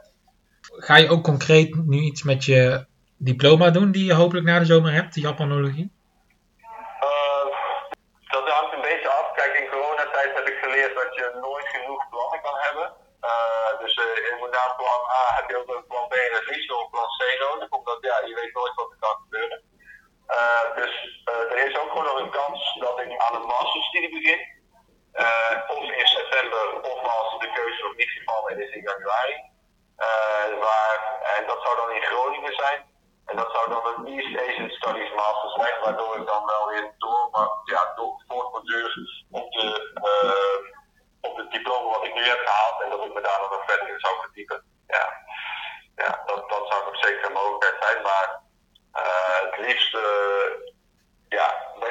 Ga 0.61 0.95
je 0.97 1.09
ook 1.09 1.23
concreet 1.23 1.75
nu 1.85 1.97
iets 1.97 2.23
met 2.23 2.45
je 2.45 2.85
diploma 3.17 3.69
doen 3.69 3.91
die 3.91 4.05
je 4.05 4.13
hopelijk 4.13 4.45
na 4.45 4.59
de 4.59 4.65
zomer 4.65 4.93
hebt, 4.93 5.13
de 5.13 5.21
Japanologie? 5.21 5.91
dat 8.35 8.49
hangt 8.49 8.73
een 8.73 8.87
beetje 8.91 9.09
af. 9.09 9.27
Kijk, 9.39 9.53
in 9.61 9.69
coronatijd 9.69 10.31
heb 10.37 10.47
ik 10.47 10.57
geleerd 10.63 10.95
dat 10.95 11.11
je 11.15 11.25
genoeg 11.67 12.09
plannen 12.09 12.41
kan 12.41 12.55
hebben. 12.57 12.95
Uh, 13.31 13.79
dus 13.79 13.95
uh, 13.95 14.31
inderdaad, 14.31 14.75
plan 14.77 15.01
A 15.19 15.35
heb 15.35 15.49
je 15.49 15.57
ook 15.57 15.87
plan 15.87 16.07
B 16.07 16.13
en 16.13 16.45
liefst 16.45 16.69
nog 16.69 16.81
een 16.81 16.89
plan 16.89 17.09
C 17.17 17.39
nodig, 17.39 17.69
omdat 17.69 17.97
ja, 18.01 18.19
je 18.25 18.35
weet 18.35 18.53
nooit 18.53 18.75
wat 18.75 18.91
er 18.91 18.97
kan 18.99 19.15
gebeuren. 19.23 19.61
Uh, 20.27 20.75
dus 20.75 20.93
er 21.25 21.67
is 21.67 21.77
ook 21.77 21.89
gewoon 21.89 22.03
nog 22.05 22.19
een 22.19 22.37
kans 22.41 22.77
dat 22.79 22.99
ik 22.99 23.17
aan 23.17 23.35
een 23.35 23.47
masterstudie 23.47 24.09
begin. 24.09 24.41
of 25.67 25.83
in 26.01 26.07
september, 26.07 26.81
of 26.81 26.99
als 27.17 27.39
de 27.39 27.51
keuze 27.51 27.83
nog 27.83 27.95
niet 27.95 28.09
gevallen 28.09 28.61
is 28.61 28.75
in 28.75 28.81
januari. 28.81 29.35
waar, 30.59 30.97
en 31.37 31.47
dat 31.47 31.61
zou 31.63 31.75
dan 31.75 31.91
in 31.91 32.01
Groningen 32.01 32.55
zijn. 32.55 32.91
En 33.25 33.35
dat 33.35 33.51
zou 33.51 33.69
dan 33.69 33.85
een 33.85 34.05
East 34.05 34.49
Asian 34.49 34.69
Studies 34.69 35.13
Master 35.13 35.49
zijn, 35.49 35.81
waardoor 35.83 36.17
ik 36.19 36.25
dan 36.25 36.45
wel 36.45 36.67
weer 36.67 36.93
door, 36.97 37.27
maar 37.31 37.49
ja, 37.63 37.93
door, 37.95 38.23
voortborduur 38.27 39.19
op 39.31 39.51
de 39.51 39.91
op 41.27 41.37
het 41.37 41.51
diploma 41.51 41.89
wat 41.89 42.05
ik 42.05 42.13
nu 42.13 42.23
heb 42.23 42.41
gehaald 42.45 42.81
en 42.81 42.89
dat 42.89 43.05
ik 43.05 43.13
me 43.13 43.21
daar 43.21 43.39
nog 43.39 43.63
verder 43.65 43.87
in 43.89 43.99
zou 43.99 44.13
verdiepen. 44.21 44.63
Ja, 44.87 45.05
ja 45.95 46.21
dat, 46.25 46.49
dat 46.49 46.67
zou 46.69 46.85
nog 46.85 46.97
zeker 47.05 47.25
een 47.25 47.39
mogelijkheid 47.41 47.83
zijn, 47.83 48.01
maar 48.01 48.27
uh, 49.03 49.39
het 49.45 49.57
liefst, 49.65 49.93
uh, 49.95 50.49
ja, 51.37 51.47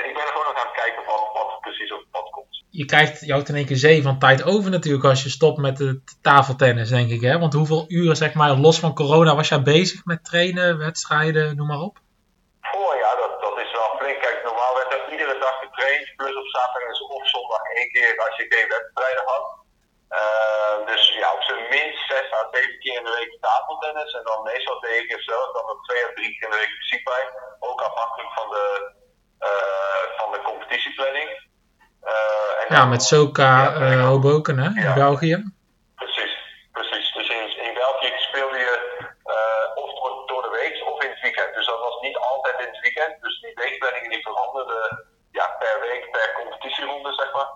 ik 0.08 0.14
ben 0.14 0.26
er 0.26 0.32
gewoon 0.34 0.48
nog 0.50 0.58
aan 0.60 0.70
het 0.70 0.80
kijken 0.82 1.04
van 1.04 1.20
wat 1.32 1.60
precies 1.60 1.92
op 1.92 1.98
het 1.98 2.10
pad 2.10 2.30
komt. 2.30 2.64
Je 2.70 2.81
krijgt, 2.92 3.30
houdt 3.30 3.48
in 3.48 3.60
één 3.60 3.70
keer 3.70 3.84
zee 3.88 4.06
van 4.08 4.18
tijd 4.18 4.40
over 4.52 4.70
natuurlijk 4.70 5.04
als 5.12 5.22
je 5.22 5.36
stopt 5.38 5.58
met 5.66 5.78
het 5.78 6.04
tafeltennis, 6.28 6.88
denk 6.96 7.10
ik. 7.16 7.22
Hè? 7.28 7.34
Want 7.38 7.52
hoeveel 7.60 7.84
uren, 7.88 8.16
zeg 8.16 8.32
maar, 8.34 8.52
los 8.66 8.78
van 8.84 8.98
corona 9.00 9.32
was 9.40 9.48
jij 9.48 9.62
bezig 9.62 10.00
met 10.04 10.24
trainen, 10.30 10.78
wedstrijden, 10.78 11.56
noem 11.56 11.68
maar 11.72 11.84
op? 11.88 11.94
Oh 12.78 12.94
ja, 13.02 13.10
dat, 13.22 13.32
dat 13.46 13.56
is 13.64 13.72
wel 13.78 13.90
flink. 13.98 14.18
Kijk, 14.24 14.38
normaal 14.48 14.74
werd 14.78 14.92
er 14.96 15.02
iedere 15.12 15.36
dag 15.46 15.56
getraind, 15.64 16.06
plus 16.16 16.36
op 16.42 16.48
zaterdag 16.56 17.00
of 17.16 17.28
zondag 17.34 17.64
één 17.78 17.90
keer 17.92 18.12
als 18.26 18.36
je 18.36 18.44
geen 18.54 18.68
wedstrijden 18.76 19.24
had. 19.32 19.44
Uh, 20.20 20.76
dus 20.90 21.02
ja, 21.22 21.28
op 21.36 21.42
zijn 21.48 21.62
minst 21.74 22.02
zes 22.10 22.28
à 22.38 22.40
zeven 22.52 22.78
keer 22.82 22.96
in 23.00 23.04
de 23.08 23.14
week 23.18 23.32
tafeltennis. 23.40 24.12
En 24.18 24.24
dan 24.28 24.48
meestal 24.50 24.78
tegen 24.80 25.06
keer 25.08 25.22
zelf, 25.30 25.48
dan 25.52 25.66
nog 25.66 25.80
twee 25.86 26.04
à 26.08 26.10
drie 26.18 26.32
keer 26.32 26.46
in 26.46 26.54
de 26.54 26.62
week 26.62 26.76
fysiek 26.80 27.04
bij. 27.12 27.24
Ook 27.68 27.80
afhankelijk 27.80 28.32
van 28.38 28.48
de, 28.54 28.66
uh, 29.48 30.04
van 30.18 30.28
de 30.32 30.40
competitieplanning. 30.48 31.30
Uh, 32.14 32.41
ja, 32.68 32.84
met 32.84 33.02
Soka 33.02 33.52
ja, 33.78 34.00
Hoboken 34.00 34.58
hè, 34.58 34.88
in. 34.88 34.94
België. 34.94 35.52
Precies, 35.94 36.34
precies. 36.72 37.12
Dus 37.12 37.28
in, 37.28 37.64
in 37.68 37.74
België 37.74 38.12
speelde 38.16 38.58
je 38.58 39.00
of 39.74 39.90
door, 40.00 40.26
door, 40.26 40.42
de 40.42 40.50
week 40.50 40.88
of 40.88 41.02
in 41.02 41.10
het 41.10 41.20
weekend. 41.20 41.54
Dus 41.54 41.66
dat 41.66 41.78
was 41.78 42.00
niet 42.00 42.16
altijd 42.16 42.58
in 42.58 42.66
het 42.66 42.80
weekend. 42.80 43.22
Dus 43.22 43.40
die 43.40 43.54
weekplanningen 43.54 44.10
die 44.10 44.22
veranderden 44.22 45.06
ja, 45.30 45.46
per 45.58 45.80
week, 45.80 46.10
per 46.10 46.32
competitieronde, 46.40 47.12
zeg 47.12 47.32
maar. 47.32 47.50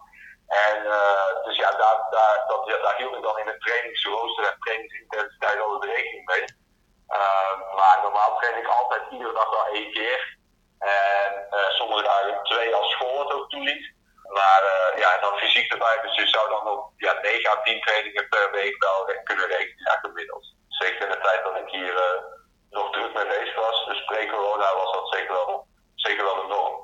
En 0.47 0.77
uh, 0.85 1.45
dus 1.45 1.57
ja, 1.57 1.71
daar, 1.71 2.07
daar, 2.11 2.45
dat, 2.49 2.67
ja, 2.67 2.77
daar 2.83 2.97
hield 2.97 3.17
ik 3.17 3.23
dan 3.23 3.39
in 3.39 3.47
het 3.47 3.61
trainingsrooster 3.61 4.45
en 4.45 4.57
trainingsintensiteit 4.59 5.61
al 5.61 5.81
de 5.81 5.87
rekening 5.87 6.27
mee. 6.27 6.45
Uh, 7.09 7.75
maar 7.77 7.99
normaal 8.03 8.39
train 8.39 8.59
ik 8.59 8.67
altijd 8.67 9.03
iedere 9.11 9.33
dag 9.33 9.51
wel 9.51 9.67
één 9.67 9.93
keer. 9.93 10.37
En 10.79 11.47
uh, 11.51 11.69
sommige 11.69 12.03
dagen 12.03 12.43
twee 12.43 12.75
als 12.75 12.91
school 12.91 13.19
het 13.19 13.33
ook 13.33 13.51
toeliet. 13.51 13.95
Maar 14.29 14.63
ja, 14.97 15.15
en 15.15 15.21
dan 15.21 15.39
fysiek 15.39 15.73
erbij, 15.73 15.99
dus 16.03 16.15
je 16.15 16.27
zou 16.27 16.49
dan 16.49 16.69
op 16.69 16.93
ja, 16.97 17.13
9 17.23 17.51
à 17.51 17.63
10 17.63 17.81
trainingen 17.81 18.29
per 18.29 18.51
week 18.53 18.77
wel 18.79 18.99
kunnen 19.25 19.47
rekenen, 19.47 19.85
ja, 19.89 19.99
gemiddeld. 20.03 20.55
Zeker 20.69 21.03
in 21.03 21.11
de 21.11 21.21
tijd 21.21 21.45
dat 21.45 21.57
ik 21.57 21.69
hier 21.69 22.25
nog 22.71 22.91
druk 22.91 23.15
mee 23.15 23.27
bezig 23.27 23.55
was. 23.55 23.87
Dus 23.87 24.05
pre-corona 24.05 24.75
was 24.75 24.93
dat 24.93 25.09
zeker 25.09 25.33
wel, 25.33 25.67
zeker 25.95 26.25
wel 26.25 26.35
de 26.35 26.47
norm. 26.49 26.75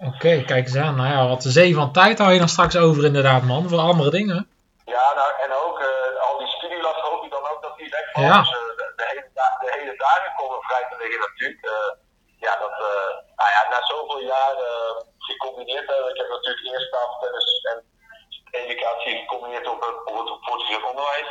Oké, 0.00 0.14
okay, 0.14 0.44
kijk 0.44 0.66
eens 0.66 0.76
aan. 0.76 0.96
Nou 0.96 1.08
ja, 1.12 1.28
wat 1.28 1.42
de 1.42 1.50
zee 1.50 1.74
van 1.74 1.92
tijd 1.92 2.18
hou 2.18 2.32
je 2.32 2.38
dan 2.38 2.48
straks 2.56 2.76
over 2.76 3.04
inderdaad, 3.04 3.42
man. 3.42 3.68
Voor 3.68 3.78
andere 3.78 4.10
dingen. 4.10 4.48
Ja, 4.84 5.06
nou, 5.14 5.30
en 5.44 5.50
ook 5.64 5.78
uh, 5.80 6.20
al 6.28 6.38
die 6.38 6.46
studielast 6.46 7.00
Ja. 8.14 8.38
Dus, 8.38 8.50
de, 8.50 8.92
de, 8.96 9.04
hele, 9.10 9.24
de 9.64 9.70
hele 9.76 9.96
dagen 9.96 10.32
komen 10.36 10.60
vrij 10.68 10.86
te 10.90 10.96
liggen 11.02 11.20
natuurlijk. 11.26 11.64
ja, 12.46 12.52
dat, 12.62 12.74
nou 13.40 13.50
ja, 13.56 13.60
na 13.70 13.80
zoveel 13.92 14.20
jaren 14.20 15.06
gecombineerd 15.18 15.86
hebben. 15.88 16.10
Ik 16.10 16.20
heb 16.20 16.28
natuurlijk 16.28 16.66
eerst 16.66 16.92
tafeltennis 16.92 17.48
en 17.70 17.78
educatie 18.50 19.18
gecombineerd 19.20 19.66
op 19.68 19.80
het, 19.86 19.98
op 20.10 20.16
het 20.18 20.30
voortgezet 20.46 20.84
onderwijs. 20.90 21.30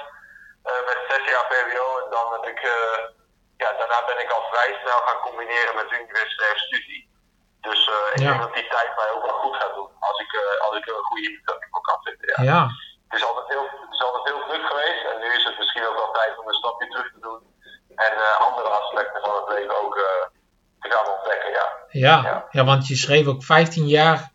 met 0.90 1.00
zes 1.10 1.24
jaar 1.32 1.46
VWO 1.50 1.88
en 2.04 2.10
dan 2.16 2.28
heb 2.36 2.46
ik 2.54 2.60
ja, 3.64 3.70
daarna 3.90 4.08
ben 4.12 4.24
ik 4.26 4.32
al 4.38 4.44
vrij 4.52 4.72
snel 4.82 5.02
gaan 5.08 5.26
combineren 5.28 5.76
met 5.76 5.98
universitaire 6.02 6.60
studie. 6.68 7.02
Dus 7.68 7.88
uh, 7.88 8.14
ik 8.14 8.22
denk 8.26 8.42
dat 8.42 8.54
die 8.54 8.68
tijd 8.76 8.92
mij 9.00 9.10
ook 9.16 9.26
wel 9.30 9.40
goed 9.44 9.56
gaat 9.62 9.74
doen 9.80 9.92
als 10.00 10.18
ik, 10.26 10.32
uh, 10.34 10.68
als 10.68 10.76
ik 10.78 10.88
er 10.88 10.96
een 10.96 11.10
goede 11.12 11.30
invulling 11.30 11.72
voor 11.72 11.82
kan 11.90 12.00
vinden. 12.04 12.28
Ja. 12.36 12.44
ja. 12.52 12.62
Het, 13.08 13.20
is 13.20 13.26
altijd 13.28 13.48
heel, 13.54 13.68
het 13.86 13.94
is 13.98 14.04
altijd 14.08 14.26
heel 14.32 14.44
druk 14.48 14.66
geweest 14.72 15.04
en 15.10 15.20
nu 15.24 15.28
is 15.40 15.46
het 15.50 15.58
misschien 15.58 15.86
ook 15.88 16.00
wel 16.02 16.12
tijd 16.12 16.34
om 16.40 16.48
een 16.48 16.62
stapje 16.62 16.88
terug 16.88 17.10
te 17.14 17.20
doen 17.28 17.42
en 18.06 18.14
uh, 18.18 18.40
andere 18.48 18.70
aspecten 18.82 19.22
van 19.22 19.36
het 19.40 19.48
leven 19.56 19.76
ook 19.84 19.96
te 20.80 20.90
gaan 20.92 21.08
ontdekken. 21.16 21.52
Ja. 21.60 21.68
Ja, 22.06 22.16
ja. 22.30 22.48
ja, 22.50 22.64
want 22.66 22.88
je 22.88 22.96
schreef 22.96 23.28
ook 23.28 23.44
15 23.44 23.88
jaar 23.88 24.32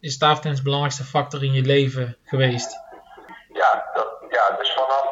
is 0.00 0.18
tafeltennis 0.18 0.58
de 0.58 0.64
belangrijkste 0.64 1.04
factor 1.04 1.42
in 1.42 1.52
je 1.52 1.62
leven 1.62 2.16
geweest. 2.24 2.70
Ja, 3.52 3.90
dat, 3.94 4.08
ja 4.28 4.56
dus 4.56 4.72
vanaf, 4.72 5.08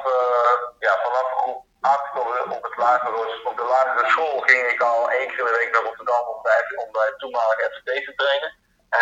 ja, 0.78 0.94
vanaf 1.02 1.28
groep 1.36 1.61
8 1.82 2.18
op, 2.20 2.26
het 2.32 3.44
op 3.44 3.56
de 3.56 3.66
lagere 3.74 4.08
school 4.08 4.38
ging 4.40 4.66
ik 4.72 4.80
al 4.80 5.10
één 5.10 5.28
keer 5.28 5.38
in 5.38 5.44
de 5.44 5.58
week 5.60 5.72
naar 5.72 5.82
Rotterdam 5.82 6.24
om 6.34 6.42
bij, 6.42 6.60
om 6.84 6.92
bij 6.92 7.14
toenmalige 7.16 7.62
FCT 7.70 7.90
te 8.06 8.12
trainen. 8.16 8.50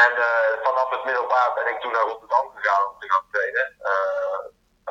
En 0.05 0.13
uh, 0.29 0.53
vanaf 0.67 0.91
het 0.91 1.05
middelbaar 1.05 1.51
ben 1.55 1.69
ik 1.73 1.81
toen 1.81 1.93
naar 1.93 2.09
Rotterdam 2.11 2.47
gegaan 2.55 2.89
om 2.89 2.99
te 3.01 3.11
gaan 3.11 3.27
trainen. 3.33 3.67
Uh, 3.91 4.41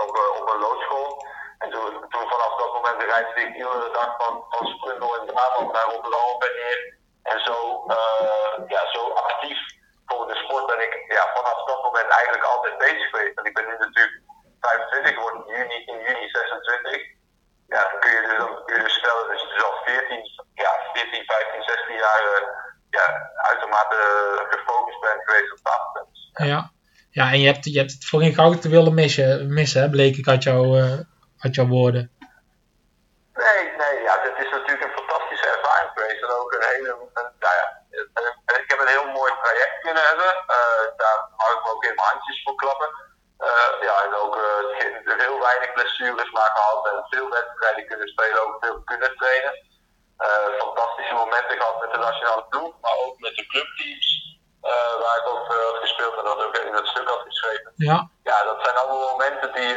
op, 0.03 0.10
op 0.39 0.50
een 0.53 0.60
loodschool. 0.65 1.25
En 1.58 1.69
toen, 1.69 1.91
toen 2.10 2.29
vanaf 2.34 2.53
dat 2.55 2.74
moment 2.74 3.01
reisde 3.01 3.41
ik 3.41 3.55
iedere 3.55 3.91
dag 3.91 4.12
van, 4.17 4.34
van 4.50 4.67
Sprundel 4.67 5.19
in 5.19 5.25
Brabant 5.25 5.72
naar 5.72 5.89
Rotterdam 5.93 6.27
op 6.34 6.43
en 6.43 6.55
neer. 6.55 6.98
En 7.24 7.39
zo, 7.48 7.84
ja, 8.67 8.81
zo 8.93 9.01
actief 9.10 9.60
voor 10.05 10.27
de 10.27 10.36
sport 10.36 10.65
ben 10.65 10.81
ik 10.88 10.93
ja, 11.08 11.24
vanaf 11.36 11.65
dat 11.65 11.84
moment 11.84 12.08
eigenlijk 12.08 12.43
altijd 12.43 12.77
bezig 12.77 13.10
geweest. 13.10 13.38
En 13.38 13.46
ik 13.46 13.53
ben 13.53 13.67
nu 13.67 13.77
natuurlijk 13.77 14.22
25 14.60 15.13
geworden 15.13 15.48
in 15.48 15.58
juni, 15.58 15.77
in 15.86 16.00
juni 16.08 16.29
26 16.29 17.17
ja, 17.73 17.81
dan 17.89 17.99
kun 17.99 18.11
je 18.11 18.21
dus, 18.27 18.38
dan 18.38 18.65
kun 18.65 18.75
je 18.75 18.83
dus 18.83 18.97
stellen 19.01 19.27
dat 19.29 19.41
je 19.41 19.47
dus 19.53 19.63
al 19.63 19.77
14, 19.85 20.23
ja, 20.53 20.71
14 20.93 21.23
15, 21.25 21.63
16 21.63 21.95
jaar 21.95 22.23
uh, 22.33 22.47
ja, 22.89 23.05
uitermate 23.35 23.97
gefocust 24.49 24.99
bent 24.99 25.21
geweest 25.25 25.51
op 25.51 25.59
tafeltennis. 25.63 26.31
Ja. 26.33 26.45
ja. 26.45 26.71
Ja, 27.11 27.31
en 27.31 27.39
je 27.39 27.47
hebt, 27.51 27.65
je 27.65 27.79
hebt 27.79 27.91
het 27.91 28.05
voor 28.05 28.21
geen 28.21 28.33
goud 28.33 28.61
te 28.61 28.69
willen 28.69 28.93
missen, 28.93 29.53
missen 29.53 29.81
hè, 29.81 29.89
bleek 29.89 30.15
ik 30.17 30.27
uit, 30.27 30.43
jou, 30.43 30.79
uh, 30.81 30.99
uit 31.39 31.55
jouw 31.55 31.67
woorden. 31.67 32.11
Nee, 33.33 33.63
nee, 33.81 33.95
ja, 34.07 34.13
dit 34.23 34.38
is 34.45 34.51
natuurlijk 34.51 34.83
een 34.83 34.99
fantastische 35.01 35.47
ervaring 35.55 35.91
geweest. 35.93 36.23
En 36.23 36.29
ook 36.39 36.51
een 36.53 36.67
hele, 36.73 36.89
een, 36.89 37.29
nou 37.43 37.55
ja, 37.59 37.65
ik 38.61 38.69
heb 38.71 38.79
een 38.79 38.95
heel 38.95 39.09
mooi 39.19 39.31
traject 39.41 39.75
kunnen 39.81 40.03
hebben. 40.09 40.31
Uh, 40.55 40.85
daar 41.01 41.17
mag 41.38 41.49
ik 41.55 41.63
me 41.63 41.71
ook 41.73 41.83
in 41.83 41.95
mijn 41.95 42.07
handjes 42.11 42.43
voor 42.43 42.55
klappen. 42.55 42.89
Uh, 43.49 43.81
ja, 43.87 43.95
en 44.05 44.15
ook 44.15 44.35
uh, 44.35 45.19
heel 45.25 45.39
weinig 45.39 45.73
blessures 45.73 46.31
maar 46.31 46.51
gehad 46.55 46.87
en 46.87 47.05
veel 47.09 47.29
wedstrijden 47.29 47.87
kunnen 47.87 48.07
spelen, 48.07 48.41
ook 48.45 48.57
veel 48.59 48.81
kunnen 48.83 49.15
trainen. 49.15 49.53
Uh, 50.25 50.59
fantastische 50.59 51.13
momenten 51.13 51.57
gehad 51.57 51.81
met 51.81 51.91
de 51.91 51.97
nationale 51.97 52.45
ploeg, 52.49 52.73
maar 52.81 52.97
ook 53.05 53.19
met 53.19 53.35
de 53.35 53.45
clubteams. 53.45 54.07
waar 55.01 55.17
ik 55.17 55.27
ook 55.27 55.45
veel 55.45 55.65
had 55.71 55.81
gespeeld 55.81 56.17
en 56.17 56.23
dat 56.23 56.43
ook 56.43 56.57
in 56.57 56.73
het 56.73 56.87
stuk 56.87 57.09
had 57.09 57.21
geschreven. 57.21 57.71
Ja, 57.75 58.09
ja 58.23 58.43
dat 58.43 58.63
zijn 58.63 58.75
allemaal 58.75 59.09
momenten 59.09 59.53
die, 59.53 59.73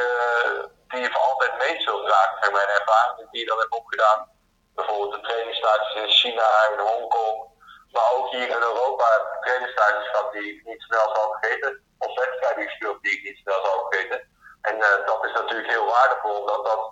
die 0.89 1.01
je 1.01 1.11
voor 1.13 1.27
altijd 1.31 1.59
mee 1.59 1.81
zult 1.81 2.07
dragen. 2.07 2.39
Zeg 2.41 2.53
mijn 2.53 2.69
ervaringen 2.69 3.29
die 3.31 3.41
je 3.41 3.47
dan 3.47 3.59
heb 3.59 3.73
opgedaan. 3.73 4.29
Bijvoorbeeld 4.75 5.13
de 5.15 5.29
trainingsstages 5.29 5.95
in 5.95 6.09
China 6.09 6.47
en 6.69 6.79
Hongkong. 6.79 7.52
Maar 7.93 8.09
ook 8.17 8.31
hier 8.35 8.49
in 8.57 8.67
Europa 8.71 9.09
trainingsstages 9.45 10.09
gehad 10.11 10.33
die 10.33 10.47
ik 10.55 10.61
niet 10.71 10.83
snel 10.89 11.09
zal 11.15 11.27
vergeten 11.35 11.73
of 11.99 12.11
wedstrijden 12.15 12.53
die 13.03 13.13
ik 13.17 13.23
niet 13.29 13.41
snel 13.43 13.61
zal 13.65 13.87
vergeten. 13.89 14.21
En 14.69 14.77
uh, 14.77 15.07
dat 15.11 15.21
is 15.27 15.33
natuurlijk 15.41 15.71
heel 15.75 15.87
waardevol, 15.87 16.37
omdat 16.41 16.65
dat 16.71 16.83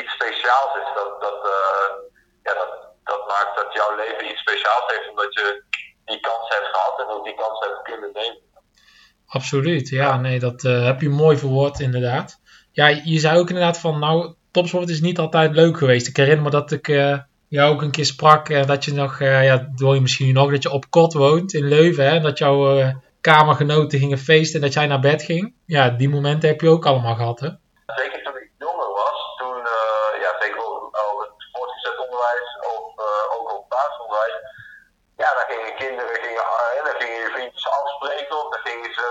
iets 0.00 0.12
speciaals 0.12 0.72
is. 0.82 0.90
Dat, 0.94 1.20
dat, 1.26 1.38
uh, 1.56 1.90
ja, 2.42 2.54
dat, 2.54 2.72
dat 3.04 3.22
maakt 3.28 3.56
dat 3.56 3.72
jouw 3.72 3.96
leven 3.96 4.30
iets 4.30 4.40
speciaals 4.40 4.86
heeft, 4.92 5.08
omdat 5.10 5.34
je 5.34 5.64
die 6.04 6.20
kans 6.20 6.48
hebt 6.48 6.68
gehad 6.72 7.00
en 7.00 7.08
ook 7.14 7.24
die 7.24 7.34
kans 7.34 7.58
hebt 7.60 7.82
kunnen 7.82 8.10
nemen. 8.12 8.42
Absoluut, 9.26 9.88
ja, 9.88 10.16
nee, 10.16 10.38
dat 10.38 10.64
uh, 10.64 10.84
heb 10.84 11.00
je 11.00 11.08
mooi 11.08 11.36
verwoord 11.38 11.80
inderdaad. 11.80 12.40
Ja, 12.72 12.86
je 12.86 13.18
zei 13.18 13.38
ook 13.38 13.48
inderdaad 13.48 13.78
van, 13.78 13.98
nou, 13.98 14.34
topsport 14.50 14.88
is 14.88 15.00
niet 15.00 15.18
altijd 15.18 15.54
leuk 15.54 15.76
geweest. 15.78 16.08
Ik 16.08 16.16
herinner 16.16 16.44
me 16.44 16.50
dat 16.50 16.72
ik 16.72 16.88
jou 17.54 17.72
ook 17.72 17.82
een 17.82 17.90
keer 17.90 18.04
sprak, 18.04 18.48
uh, 18.48 18.66
dat 18.66 18.84
je 18.84 18.92
nog, 18.92 19.20
uh, 19.20 19.44
ja, 19.44 19.68
door 19.74 19.94
je 19.94 20.00
misschien 20.00 20.34
nog, 20.34 20.50
dat 20.50 20.62
je 20.62 20.70
op 20.70 20.90
Kot 20.90 21.12
woont 21.12 21.52
in 21.52 21.68
Leuven, 21.68 22.06
hè, 22.10 22.20
dat 22.20 22.38
jouw 22.38 22.78
uh, 22.78 22.94
kamergenoten 23.20 23.98
gingen 23.98 24.18
feesten 24.18 24.60
en 24.60 24.66
dat 24.66 24.74
jij 24.74 24.86
naar 24.86 25.00
bed 25.00 25.22
ging. 25.22 25.54
Ja, 25.66 25.90
die 25.90 26.08
momenten 26.08 26.48
heb 26.48 26.60
je 26.60 26.68
ook 26.68 26.86
allemaal 26.86 27.14
gehad, 27.14 27.40
hè? 27.40 27.50
Zeker 27.86 28.22
toen 28.22 28.36
ik 28.36 28.50
jonger 28.58 28.90
was, 29.02 29.18
toen, 29.36 29.58
uh, 29.76 30.10
ja, 30.22 30.30
zeker 30.40 30.60
op 30.62 30.92
het 31.24 31.48
voortgezet 31.52 31.98
onderwijs 32.04 32.50
of 32.74 32.84
uh, 33.06 33.34
ook 33.34 33.46
op 33.56 33.68
basisonderwijs. 33.68 34.36
Ja, 35.22 35.28
dan 35.38 35.46
gingen 35.50 35.74
kinderen, 35.82 36.14
gingen, 36.24 36.44
uh, 36.76 36.84
dan 36.86 36.96
gingen 37.00 37.20
je 37.24 37.30
vriendjes 37.34 37.66
afspreken 37.78 38.36
of 38.42 38.48
dan 38.52 38.62
gingen 38.68 38.92
ze 38.98 39.06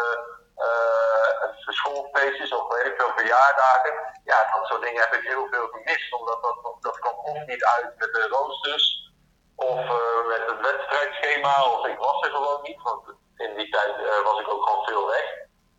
schoolfeestjes 1.94 2.52
of 2.54 2.78
ik 2.78 2.94
veel 2.98 3.12
verjaardagen. 3.16 3.94
Ja, 4.24 4.52
dat 4.54 4.66
soort 4.68 4.82
dingen 4.82 5.02
heb 5.02 5.14
ik 5.14 5.28
heel 5.28 5.48
veel 5.52 5.68
gemist, 5.68 6.14
omdat 6.14 6.44
dat, 6.44 6.76
dat 6.80 7.00
kwam 7.00 7.18
of 7.18 7.46
niet 7.46 7.64
uit 7.64 7.98
met 7.98 8.14
de 8.14 8.28
roosters 8.28 9.12
of 9.56 9.80
met 10.28 10.44
het 10.46 10.60
wedstrijdschema 10.62 11.64
of 11.64 11.86
ik 11.86 11.98
was 11.98 12.22
er 12.22 12.32
gewoon 12.32 12.62
niet. 12.62 12.82
Want 12.82 13.04
in 13.36 13.56
die 13.56 13.70
tijd 13.70 14.00
uh, 14.00 14.24
was 14.24 14.40
ik 14.40 14.50
ook 14.54 14.64
gewoon 14.64 14.86
veel 14.86 15.08
weg. 15.08 15.26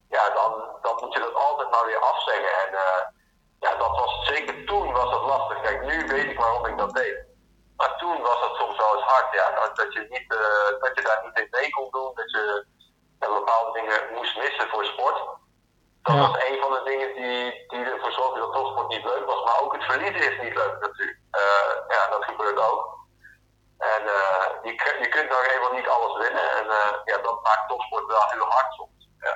Ja, 0.09 0.31
dan, 0.31 0.79
dan 0.83 0.97
moet 1.01 1.13
je 1.13 1.21
dat 1.21 1.35
altijd 1.35 1.71
maar 1.71 1.87
weer 1.87 1.99
afzeggen. 1.99 2.53
En 2.67 2.73
uh, 2.73 3.03
ja, 3.61 3.75
dat 3.75 3.91
was 3.91 4.27
zeker 4.27 4.67
toen 4.67 4.93
was 4.93 5.11
dat 5.11 5.23
lastig. 5.23 5.61
Kijk, 5.61 5.85
nu 5.85 6.07
weet 6.07 6.31
ik 6.31 6.39
waarom 6.39 6.67
ik 6.67 6.79
dat 6.79 6.95
deed. 6.95 7.17
Maar 7.77 7.99
toen 7.99 8.23
was 8.23 8.41
dat 8.41 8.57
soms 8.57 8.77
wel 8.77 8.95
eens 8.95 9.05
hard, 9.05 9.33
ja. 9.33 9.51
Dat, 9.51 9.77
dat, 9.77 9.93
je, 9.93 10.07
niet, 10.09 10.29
dat 10.81 10.91
je 10.95 11.03
daar 11.03 11.23
niet 11.25 11.39
in 11.39 11.47
mee 11.51 11.71
kon 11.71 11.91
doen. 11.91 12.13
Dat 12.15 12.31
je 12.31 12.67
bepaalde 13.19 13.81
dingen 13.81 14.15
moest 14.15 14.37
missen 14.37 14.69
voor 14.69 14.85
sport. 14.85 15.19
Dat 16.05 16.19
was 16.19 16.35
een 16.49 16.59
van 16.63 16.73
de 16.77 16.83
dingen 16.85 17.11
die, 17.15 17.65
die 17.69 17.93
ervoor 17.93 18.13
zorgde 18.13 18.41
dat 18.41 18.53
topsport 18.53 18.89
niet 18.89 19.05
leuk 19.05 19.27
was. 19.27 19.45
Maar 19.45 19.61
ook 19.61 19.73
het 19.73 19.85
verliezen 19.85 20.33
is 20.33 20.43
niet 20.43 20.55
leuk 20.55 20.77
natuurlijk. 20.81 21.19
ja, 21.89 22.03
dat 22.11 22.25
gebeurt 22.25 22.59
ook. 22.59 22.95
En 23.93 24.03
uh, 24.19 24.47
je, 24.67 24.73
je 25.03 25.09
kunt 25.09 25.29
nog 25.29 25.45
eenmaal 25.53 25.75
niet 25.79 25.89
alles 25.89 26.15
winnen. 26.25 26.47
En 26.59 26.67
uh, 26.67 26.93
ja, 27.11 27.17
dat 27.29 27.43
maakt 27.43 27.69
topsport 27.69 28.07
wel 28.07 28.25
heel 28.35 28.49
hard 28.55 28.73
soms. 28.75 29.09
Ja. 29.27 29.35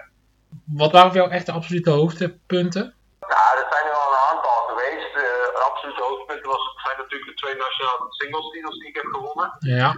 Wat 0.82 0.92
waren 0.92 1.10
voor 1.10 1.20
jou 1.20 1.30
echt 1.30 1.46
de 1.46 1.52
absolute 1.52 1.90
hoogtepunten? 1.90 2.86
Nou, 3.32 3.50
er 3.60 3.68
zijn 3.72 3.86
er 3.86 3.96
wel 3.98 4.10
een 4.10 4.26
aantal 4.30 4.58
geweest. 4.70 5.12
Uh, 5.16 5.66
absolute 5.70 6.02
hoogtepunten 6.02 6.50
was, 6.54 6.64
zijn 6.84 6.98
natuurlijk 6.98 7.30
de 7.30 7.40
twee 7.42 7.56
nationale 7.56 8.06
singles 8.08 8.50
titels 8.50 8.78
die 8.78 8.88
ik 8.88 8.94
heb 9.00 9.08
gewonnen. 9.16 9.48
Ja. 9.58 9.88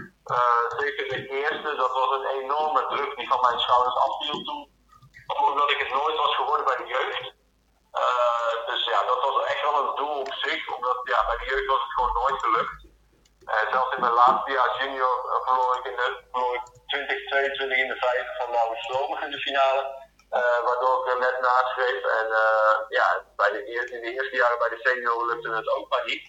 zeker 0.79 1.05
de 1.09 1.29
eerste, 1.41 1.71
dat 1.83 1.93
was 2.01 2.11
een 2.17 2.29
enorme 2.43 2.83
druk 2.93 3.17
die 3.17 3.29
van 3.29 3.41
mijn 3.41 3.61
schouders 3.61 3.97
afviel 3.97 4.43
toen. 4.43 4.70
Omdat 5.37 5.71
ik 5.71 5.79
het 5.79 5.93
nooit 5.93 6.17
was 6.17 6.35
geworden 6.35 6.67
bij 6.67 6.77
de 6.77 6.87
jeugd. 6.87 7.33
dus 8.67 8.85
ja, 8.85 9.03
dat 9.03 9.21
was 9.23 9.45
echt 9.45 9.63
wel 9.63 9.77
een 9.81 9.95
doel 9.95 10.19
op 10.21 10.35
zich. 10.35 10.75
Omdat 10.77 11.01
ja, 11.03 11.27
bij 11.27 11.39
de 11.39 11.51
jeugd 11.53 11.67
was 11.67 11.83
het 11.83 11.93
gewoon 11.93 12.13
nooit 12.13 12.41
gelukt. 12.43 12.89
Zelfs 13.71 13.95
in 13.95 14.01
mijn 14.01 14.13
laatste 14.13 14.51
jaar 14.51 14.77
junior 14.79 15.17
uh, 15.27 15.47
verloor 15.47 15.77
ik 15.79 15.85
in 15.91 15.97
de 15.97 16.09
verloor 16.31 16.55
ik 16.55 16.65
2022 16.87 17.79
in 17.79 17.89
de 17.89 17.97
vijf 17.97 18.27
van 18.39 18.51
Laurens 18.51 18.85
Slomer 18.87 19.23
in 19.23 19.31
de 19.31 19.39
finale. 19.39 20.09
Uh, 20.31 20.61
waardoor 20.67 20.95
ik 21.01 21.13
er 21.13 21.19
net 21.19 21.41
naschreef. 21.41 22.03
En 22.19 22.27
ja, 22.89 23.25
bij 23.37 23.51
de 23.51 23.61
in 23.95 24.01
de 24.01 24.13
eerste 24.13 24.37
jaren 24.37 24.59
bij 24.59 24.69
de 24.69 24.81
senior 24.83 25.27
lukte 25.27 25.51
het 25.51 25.69
ook 25.77 25.89
maar 25.89 26.05
niet. 26.05 26.25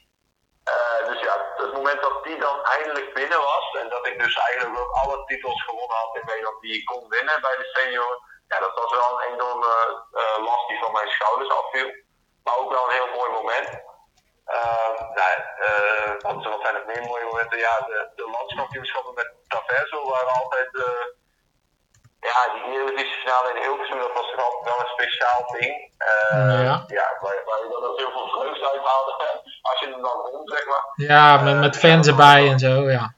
dus 1.08 1.20
ja, 1.20 1.54
het 1.56 1.74
moment 1.74 2.02
dat 2.02 2.24
die 2.24 2.40
dan 2.40 2.64
eindelijk 2.64 3.14
binnen 3.14 3.42
was. 3.42 3.76
En 3.82 3.90
dat 3.90 4.08
ik 4.08 4.20
dus 4.20 4.36
eigenlijk 4.36 4.80
ook 4.80 4.92
alle 4.92 5.26
titels 5.26 5.64
gewonnen 5.64 5.98
had 5.98 6.16
in 6.16 6.26
Nederland 6.26 6.62
die 6.62 6.74
ik 6.80 6.86
kon 6.86 7.10
winnen 7.10 7.42
bij 7.42 7.58
de 7.58 7.70
senior. 7.74 8.30
Ja, 8.52 8.58
dat 8.66 8.76
was 8.82 8.92
wel 9.00 9.10
een 9.12 9.34
enorme 9.34 9.72
last 10.48 10.68
die 10.68 10.80
van 10.84 10.92
mijn 10.92 11.10
schouders 11.10 11.52
afviel. 11.60 11.90
Maar 12.44 12.58
ook 12.58 12.72
wel 12.72 12.84
een 12.86 12.98
heel 13.00 13.16
mooi 13.18 13.32
moment. 13.32 13.70
Uh, 14.58 15.00
nou, 15.20 15.32
uh, 15.68 16.12
wat, 16.26 16.44
wat 16.54 16.62
zijn 16.64 16.76
het 16.76 16.88
meer 16.92 17.04
mooie 17.10 17.26
momenten? 17.26 17.58
Ja, 17.58 17.76
de, 17.80 18.12
de 18.16 18.30
landskampioenschappen 18.36 19.14
met 19.14 19.30
Taverso 19.48 20.10
waren 20.10 20.34
altijd. 20.42 20.70
Uh, 20.72 21.06
ja, 22.30 22.54
die 22.54 22.64
Eredivisie 22.74 23.22
finale 23.24 23.50
in 23.54 23.62
Hilversum, 23.62 24.00
dat 24.00 24.14
was 24.14 24.30
toch 24.32 24.46
altijd 24.46 24.66
wel 24.70 24.80
een 24.80 24.94
speciaal 24.98 25.42
ding. 25.58 25.74
ja, 26.68 26.84
ja 26.88 27.08
waar, 27.22 27.40
waar, 27.48 27.60
je 27.64 27.70
dan 27.72 27.84
ook 27.90 27.98
heel 27.98 28.12
veel 28.12 28.28
vreugde 28.28 28.72
uit 28.72 28.86
haalde. 28.86 29.42
Als 29.62 29.80
je 29.80 29.88
hem 29.88 30.02
dan 30.02 30.18
rond, 30.32 30.50
zeg 30.50 30.66
maar. 30.66 30.86
Ja, 30.96 31.38
met, 31.38 31.56
met 31.56 31.78
fans 31.78 32.08
erbij 32.08 32.50
en 32.50 32.60
zo, 32.60 32.90
ja. 32.90 33.14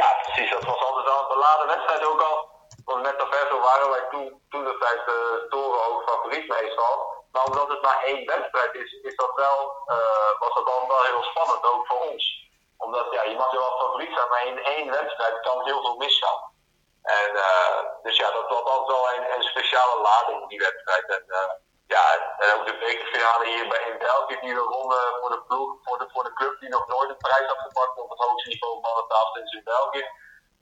Ja, 0.00 0.08
precies. 0.22 0.50
Dat 0.50 0.64
was 0.64 0.80
altijd 0.82 1.06
wel 1.06 1.20
een 1.20 1.34
beladen 1.34 1.66
wedstrijd 1.66 2.04
ook 2.04 2.20
al. 2.20 2.52
Want 2.84 3.02
met 3.02 3.18
Taverso 3.18 3.60
waren 3.60 3.90
wij 3.90 4.04
toen, 4.10 4.42
toen 4.50 4.64
de 4.64 4.73
tijd 4.73 4.73
uh, 4.92 5.50
Toren 5.50 5.86
ook 5.86 6.02
favoriet 6.10 6.48
meestal. 6.48 7.12
Maar 7.32 7.44
omdat 7.44 7.68
het 7.68 7.82
maar 7.82 8.02
één 8.02 8.26
wedstrijd 8.26 8.74
is, 8.74 8.92
is 8.92 9.16
dat 9.16 9.32
wel, 9.34 9.58
uh, 9.86 10.38
was 10.38 10.54
dat 10.54 10.66
dan 10.66 10.88
wel 10.88 11.02
heel 11.02 11.22
spannend, 11.22 11.64
ook 11.64 11.86
voor 11.86 12.00
ons. 12.00 12.24
Omdat 12.78 13.06
ja, 13.10 13.22
je 13.22 13.36
mag 13.36 13.50
wel 13.50 13.78
favoriet 13.78 14.14
zijn, 14.14 14.28
maar 14.28 14.46
in 14.46 14.64
één 14.64 14.90
wedstrijd 14.90 15.40
kan 15.40 15.64
heel 15.64 15.80
veel 15.80 15.96
misgaan. 15.96 16.52
En 17.02 17.30
uh, 17.34 17.78
dus 18.02 18.16
ja, 18.16 18.30
dat 18.30 18.48
was 18.48 18.62
altijd 18.62 18.88
wel 18.96 19.12
een, 19.14 19.34
een 19.34 19.42
speciale 19.42 20.00
lading, 20.00 20.48
die 20.48 20.58
wedstrijd. 20.58 21.06
En 21.08 21.24
uh, 21.28 21.52
ja, 21.86 22.02
en 22.38 22.54
ook 22.54 22.66
de 22.66 22.78
bekerfinale 22.78 23.46
hier 23.46 23.68
bij 23.68 23.82
in 23.90 23.98
België, 23.98 24.38
die 24.40 24.54
we 24.54 24.62
wonnen 24.62 25.04
voor 25.20 25.30
de 25.30 25.42
ploeg, 25.48 25.70
voor 25.82 25.98
de, 25.98 26.06
voor 26.12 26.24
de 26.24 26.32
club 26.32 26.60
die 26.60 26.68
nog 26.68 26.86
nooit 26.86 27.10
een 27.10 27.24
prijs 27.26 27.46
had 27.46 27.58
gepakt 27.58 27.98
op 27.98 28.10
het 28.10 28.18
hoogste 28.18 28.48
niveau 28.48 28.80
van 28.82 28.94
de 28.94 29.04
tafel 29.08 29.36
in 29.36 29.64
België. 29.64 30.04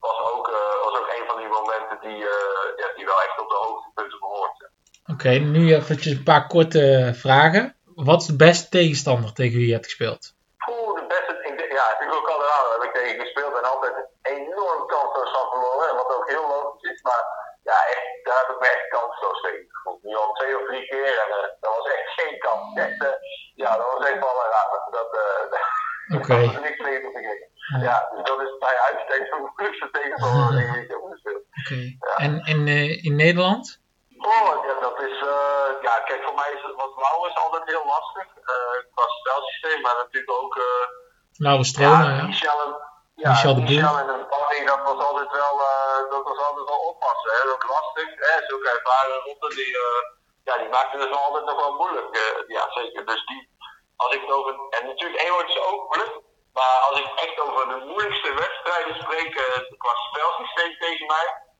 Was 0.06 0.18
ook, 0.30 0.46
uh, 0.48 0.74
was 0.84 0.94
ook 1.00 1.10
een 1.16 1.26
van 1.30 1.36
die 1.40 1.50
momenten 1.56 1.98
die, 2.00 2.20
uh, 2.34 2.64
ja, 2.80 2.88
die 2.96 3.06
wel 3.10 3.20
echt 3.26 3.40
op 3.40 3.48
de 3.48 3.60
hoogtepunten 3.64 4.18
behoort. 4.18 4.58
Oké, 5.02 5.12
okay, 5.12 5.38
nu 5.38 5.74
eventjes 5.74 6.12
een 6.12 6.30
paar 6.32 6.46
korte 6.46 7.12
vragen. 7.24 7.64
Wat 7.94 8.20
is 8.20 8.26
de 8.26 8.36
beste 8.36 8.68
tegenstander 8.68 9.32
tegen 9.32 9.58
wie 9.58 9.66
je 9.66 9.72
hebt 9.78 9.90
gespeeld? 9.90 10.22
Oeh, 10.68 10.94
de 11.00 11.06
beste, 11.14 11.32
ik, 11.48 11.72
ja, 11.78 11.86
ik 12.04 12.14
ook 12.14 12.26
Colorado 12.30 12.68
heb 12.74 12.82
ik 12.88 12.94
tegen 12.94 13.20
gespeeld 13.20 13.54
en 13.56 13.70
altijd 13.72 13.94
enorm 14.22 14.86
kansloos 14.86 15.30
van 15.36 15.50
verloren. 15.52 15.96
Wat 15.96 16.14
ook 16.16 16.28
heel 16.30 16.46
logisch 16.48 16.90
is, 16.90 17.02
maar 17.02 17.22
ja, 17.62 17.76
echt, 17.94 18.06
daar 18.22 18.38
heb 18.40 18.50
ik 18.54 18.60
me 18.60 18.66
echt 18.66 18.88
kansloos 18.88 19.40
tegen 19.40 19.66
gevoeld. 19.68 20.02
Nu 20.02 20.14
al 20.16 20.32
twee 20.32 20.58
of 20.58 20.66
drie 20.66 20.86
keer 20.88 21.14
en 21.22 21.28
uh, 21.38 21.48
dat 21.62 21.72
was 21.76 21.88
echt 21.96 22.10
geen 22.18 22.38
kans. 22.38 22.76
Echt, 22.86 23.02
uh, 23.02 23.16
ja, 23.54 23.76
dat 23.76 23.88
was 23.92 24.06
echt 24.10 24.20
wel 24.26 24.36
een 24.42 24.52
raar. 24.54 24.68
Dat, 24.90 25.10
uh, 25.24 26.16
Oké. 26.16 26.32
Okay. 26.32 26.60
niks 26.66 26.80
tegen 26.84 27.02
te 27.02 27.10
vergeten. 27.12 27.48
Ja. 27.80 28.08
dus 28.14 28.24
dat 28.24 28.40
is 28.40 28.58
bij 28.58 28.76
uitstek 28.88 29.26
zo'n 29.30 29.40
moeilijkste 29.40 29.90
tegenstander 29.90 30.56
tegen 30.58 30.72
wie 30.72 30.82
ik 30.82 30.90
heb 30.90 31.00
gespeeld. 31.10 31.44
Oké. 31.60 31.80
En, 32.24 32.32
en 32.40 32.68
in 33.06 33.16
Nederland? 33.16 33.80
Oh, 34.30 34.64
ja, 34.66 34.74
dat 34.80 34.96
is, 35.08 35.16
uh, 35.34 35.68
ja, 35.86 35.94
kijk, 36.08 36.22
voor 36.26 36.34
mij 36.34 36.50
is 36.56 36.62
het 36.62 36.74
wat 36.74 36.94
blauw 36.94 37.26
is 37.26 37.36
altijd 37.44 37.64
heel 37.64 37.86
lastig. 37.94 38.26
Uh, 38.54 38.78
qua 38.94 39.04
spelsysteem, 39.18 39.80
maar 39.80 39.96
natuurlijk 40.02 40.32
ook. 40.40 40.56
Uh, 40.56 40.86
Blauwe 41.38 41.64
stromen, 41.64 42.14
ja. 42.16 42.26
Michel 42.26 42.58
en, 42.66 42.72
ja, 43.14 43.30
Michel, 43.30 43.54
de 43.54 43.60
Michel 43.60 43.98
en 43.98 44.08
een 44.08 44.26
Barry, 44.32 44.64
dat 44.64 44.82
was 44.88 45.00
altijd 45.08 45.30
wel, 45.40 45.54
dat 46.10 46.24
was 46.30 46.38
altijd 46.46 46.68
wel 46.72 46.82
oppassen. 46.90 47.30
Hè. 47.36 47.40
Dat 47.48 47.62
is 47.62 47.68
lastig. 47.76 48.08
Hè. 48.26 48.34
Zulke 48.46 48.70
ervaren 48.76 49.18
rotten, 49.26 49.50
die, 49.58 49.76
ja, 50.44 50.54
die 50.58 50.68
maakten 50.68 51.00
het 51.00 51.08
wel 51.08 51.24
altijd 51.28 51.44
nog 51.44 51.58
wel 51.64 51.74
moeilijk. 51.80 52.08
ja, 52.46 52.64
zeker. 52.70 53.06
Dus 53.06 53.24
die, 53.26 53.48
als 53.96 54.14
ik 54.14 54.20
het 54.20 54.30
over. 54.30 54.52
En 54.76 54.86
natuurlijk, 54.86 55.20
één 55.20 55.46
is 55.48 55.58
ook 55.70 55.82
moeilijk. 55.88 56.14
Maar 56.52 56.76
als 56.88 56.98
ik 56.98 57.06
echt 57.26 57.40
over 57.40 57.68
de 57.68 57.84
moeilijkste 57.84 58.34
wedstrijden 58.34 58.94
spreek 59.02 59.32
qua 59.78 59.94
spelsysteem 59.94 60.78
tegen 60.78 61.06
mij. 61.06 61.50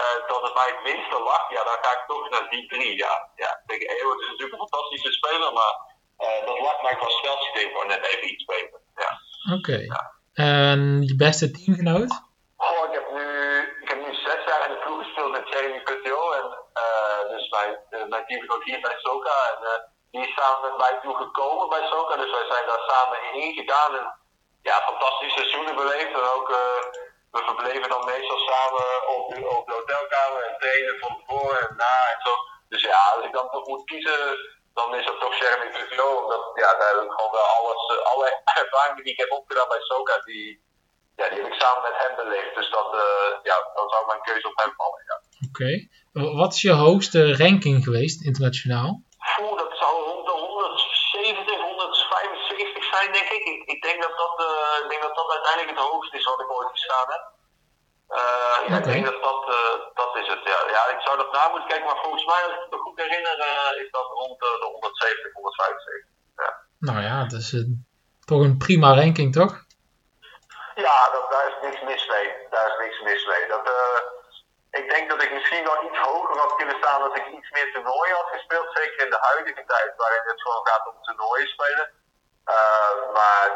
Uh, 0.00 0.28
dat 0.28 0.42
het 0.42 0.54
mij 0.54 0.70
het 0.74 0.82
minste 0.82 1.18
lag, 1.22 1.50
ja, 1.50 1.64
dan 1.64 1.78
ga 1.82 1.92
ik 1.92 2.04
toch 2.06 2.30
naar 2.30 2.50
die 2.50 2.68
drie. 2.68 2.96
Ja, 2.96 3.30
ja. 3.36 3.62
Tegen 3.66 3.86
is 3.86 4.30
natuurlijk 4.30 4.52
een 4.52 4.68
fantastische 4.68 5.12
speler, 5.12 5.52
maar 5.52 5.74
uh, 6.18 6.46
dat 6.46 6.58
lag 6.58 6.82
mij 6.82 6.96
qua 6.96 7.08
spelsysteem 7.08 7.68
gewoon 7.68 7.86
net 7.86 8.06
even 8.06 8.32
iets 8.32 8.44
beter. 8.44 8.80
Ja. 8.94 9.10
Oké. 9.54 9.58
Okay. 9.58 9.84
Ja. 9.84 10.12
En 10.32 11.02
je 11.02 11.16
beste 11.16 11.50
teamgenoot? 11.50 12.12
Oh, 12.56 12.84
ik 12.88 12.92
heb 12.98 13.10
nu, 13.12 13.26
ik 13.82 13.88
heb 13.88 14.06
nu 14.06 14.14
zes 14.14 14.44
jaar 14.46 14.68
in 14.68 14.74
de 14.74 14.80
ploeg 14.84 15.02
gespeeld 15.02 15.30
met 15.30 15.48
Jeremy 15.48 15.82
Coutinho. 15.82 16.32
En 16.32 16.46
uh, 16.82 17.30
dus 17.30 17.48
mijn, 17.48 17.70
mijn 18.08 18.26
teamgenoot 18.26 18.64
hier 18.64 18.80
bij 18.80 18.98
Soka. 18.98 19.36
En 19.52 19.90
die 20.10 20.26
is 20.26 20.34
samen 20.34 20.70
met 20.70 20.78
mij 20.78 20.98
toe 21.02 21.16
gekomen 21.16 21.68
bij 21.68 21.86
Soka. 21.86 22.16
Dus 22.16 22.30
wij 22.30 22.46
zijn 22.46 22.66
daar 22.66 22.84
samen 22.90 23.18
in 23.32 23.52
gegaan. 23.54 23.96
En 23.98 24.06
ja, 24.68 24.76
fantastische 24.90 25.38
seizoenen 25.38 25.76
beleefd. 25.82 26.12
En 26.18 26.26
ook 26.36 26.48
we 27.34 27.40
verbleven 27.50 27.88
dan 27.94 28.10
meestal 28.12 28.40
samen 28.50 28.86
op 29.16 29.22
de, 29.30 29.38
op 29.58 29.64
de 29.66 29.76
hotelkamer 29.78 30.42
en 30.48 30.56
trainen 30.60 30.96
van 31.02 31.12
tevoren 31.18 31.60
en 31.66 31.74
na 31.82 31.94
en 32.12 32.20
zo. 32.24 32.32
Dus 32.72 32.82
ja, 32.90 33.00
als 33.14 33.24
ik 33.26 33.32
dan 33.38 33.48
toch 33.50 33.66
moet 33.66 33.84
kiezen, 33.90 34.20
dan 34.78 34.88
is 34.98 35.06
dat 35.06 35.20
toch 35.20 35.38
Jeremy 35.38 35.68
Trujillo. 35.72 36.08
Omdat 36.22 36.42
ja, 36.62 36.70
daar 36.78 36.90
heb 36.92 37.04
ik 37.08 37.14
gewoon 37.16 37.36
wel 37.38 37.48
alles, 37.58 37.82
alle 38.12 38.28
ervaringen 38.62 39.04
die 39.04 39.12
ik 39.12 39.22
heb 39.24 39.32
opgedaan 39.38 39.68
bij 39.68 39.82
Soka, 39.88 40.16
die, 40.28 40.46
ja, 41.18 41.28
die 41.28 41.38
heb 41.40 41.52
ik 41.52 41.60
samen 41.62 41.82
met 41.88 41.96
hem 42.02 42.14
beleefd. 42.22 42.54
Dus 42.58 42.70
dat, 42.76 42.88
uh, 43.04 43.30
ja, 43.48 43.56
dan 43.76 43.88
zou 43.92 44.00
mijn 44.06 44.26
keuze 44.28 44.48
op 44.48 44.60
hem 44.62 44.72
vallen. 44.80 45.02
Ja. 45.10 45.16
Oké. 45.48 45.62
Okay. 45.62 45.76
Wat 46.42 46.52
is 46.52 46.62
je 46.62 46.82
hoogste 46.86 47.36
ranking 47.36 47.84
geweest 47.84 48.24
internationaal? 48.24 48.90
Oeh, 49.40 49.56
dat 49.62 49.72
zou 49.82 49.92
rond 50.08 50.26
de 50.26 50.32
170, 50.32 50.32
175 50.32 50.33
zijn, 52.94 53.12
denk 53.12 53.28
ik. 53.36 53.44
Ik, 53.54 53.62
ik 53.74 53.80
denk, 53.86 53.98
dat 54.06 54.16
dat, 54.22 54.34
uh, 54.48 54.84
ik 54.84 54.88
denk 54.90 55.02
dat 55.02 55.16
dat 55.20 55.30
uiteindelijk 55.36 55.72
het 55.74 55.86
hoogste 55.88 56.16
is 56.18 56.24
wat 56.30 56.40
ik 56.40 56.50
ooit 56.56 56.70
gestaan 56.76 57.08
heb. 57.14 57.24
Uh, 58.20 58.56
ja, 58.68 58.76
okay. 58.76 58.78
ik 58.78 58.84
denk 58.92 59.04
dat 59.12 59.20
dat, 59.28 59.42
uh, 59.56 59.74
dat 60.00 60.12
is 60.20 60.28
het. 60.32 60.42
Ja. 60.52 60.58
ja, 60.76 60.82
ik 60.94 61.00
zou 61.06 61.14
dat 61.16 61.32
na 61.32 61.48
moeten 61.48 61.68
kijken, 61.68 61.86
maar 61.86 62.04
volgens 62.06 62.26
mij, 62.32 62.40
als 62.44 62.54
ik 62.64 62.70
me 62.70 62.78
goed 62.86 62.98
herinner, 63.04 63.36
is 63.82 63.90
dat 63.90 64.08
rond 64.20 64.38
de 64.40 64.50
170, 64.72 65.32
175. 65.32 66.10
Ja. 66.42 66.50
Nou 66.78 67.00
ja, 67.08 67.16
dat 67.32 67.40
is 67.40 67.50
toch 68.30 68.40
een 68.46 68.58
prima 68.64 68.94
ranking, 69.00 69.32
toch? 69.40 69.52
Ja, 70.86 70.98
dat, 71.14 71.30
daar 71.30 71.46
is 71.52 71.58
niks 71.66 71.80
mis 71.90 72.06
mee. 72.14 72.26
Daar 72.50 72.68
is 72.72 72.78
niks 72.84 73.00
mis 73.08 73.24
mee. 73.26 73.44
Dat, 73.48 73.64
ik 74.80 74.86
denk 74.94 75.10
dat 75.10 75.22
ik 75.22 75.32
misschien 75.32 75.64
wel 75.64 75.84
iets 75.86 75.98
hoger 75.98 76.38
had 76.38 76.56
kunnen 76.56 76.78
staan 76.82 77.02
als 77.02 77.16
ik 77.20 77.26
iets 77.38 77.50
meer 77.50 77.72
toernooien 77.72 78.16
had 78.20 78.30
gespeeld. 78.36 78.68
Zeker 78.72 79.04
in 79.04 79.10
de 79.10 79.26
huidige 79.30 79.64
tijd, 79.72 79.92
waarin 79.96 80.30
het 80.32 80.42
gewoon 80.42 80.66
gaat 80.66 80.86
om 80.90 81.02
toernooien 81.02 81.48
spelen. 81.48 81.86
Maar 83.16 83.48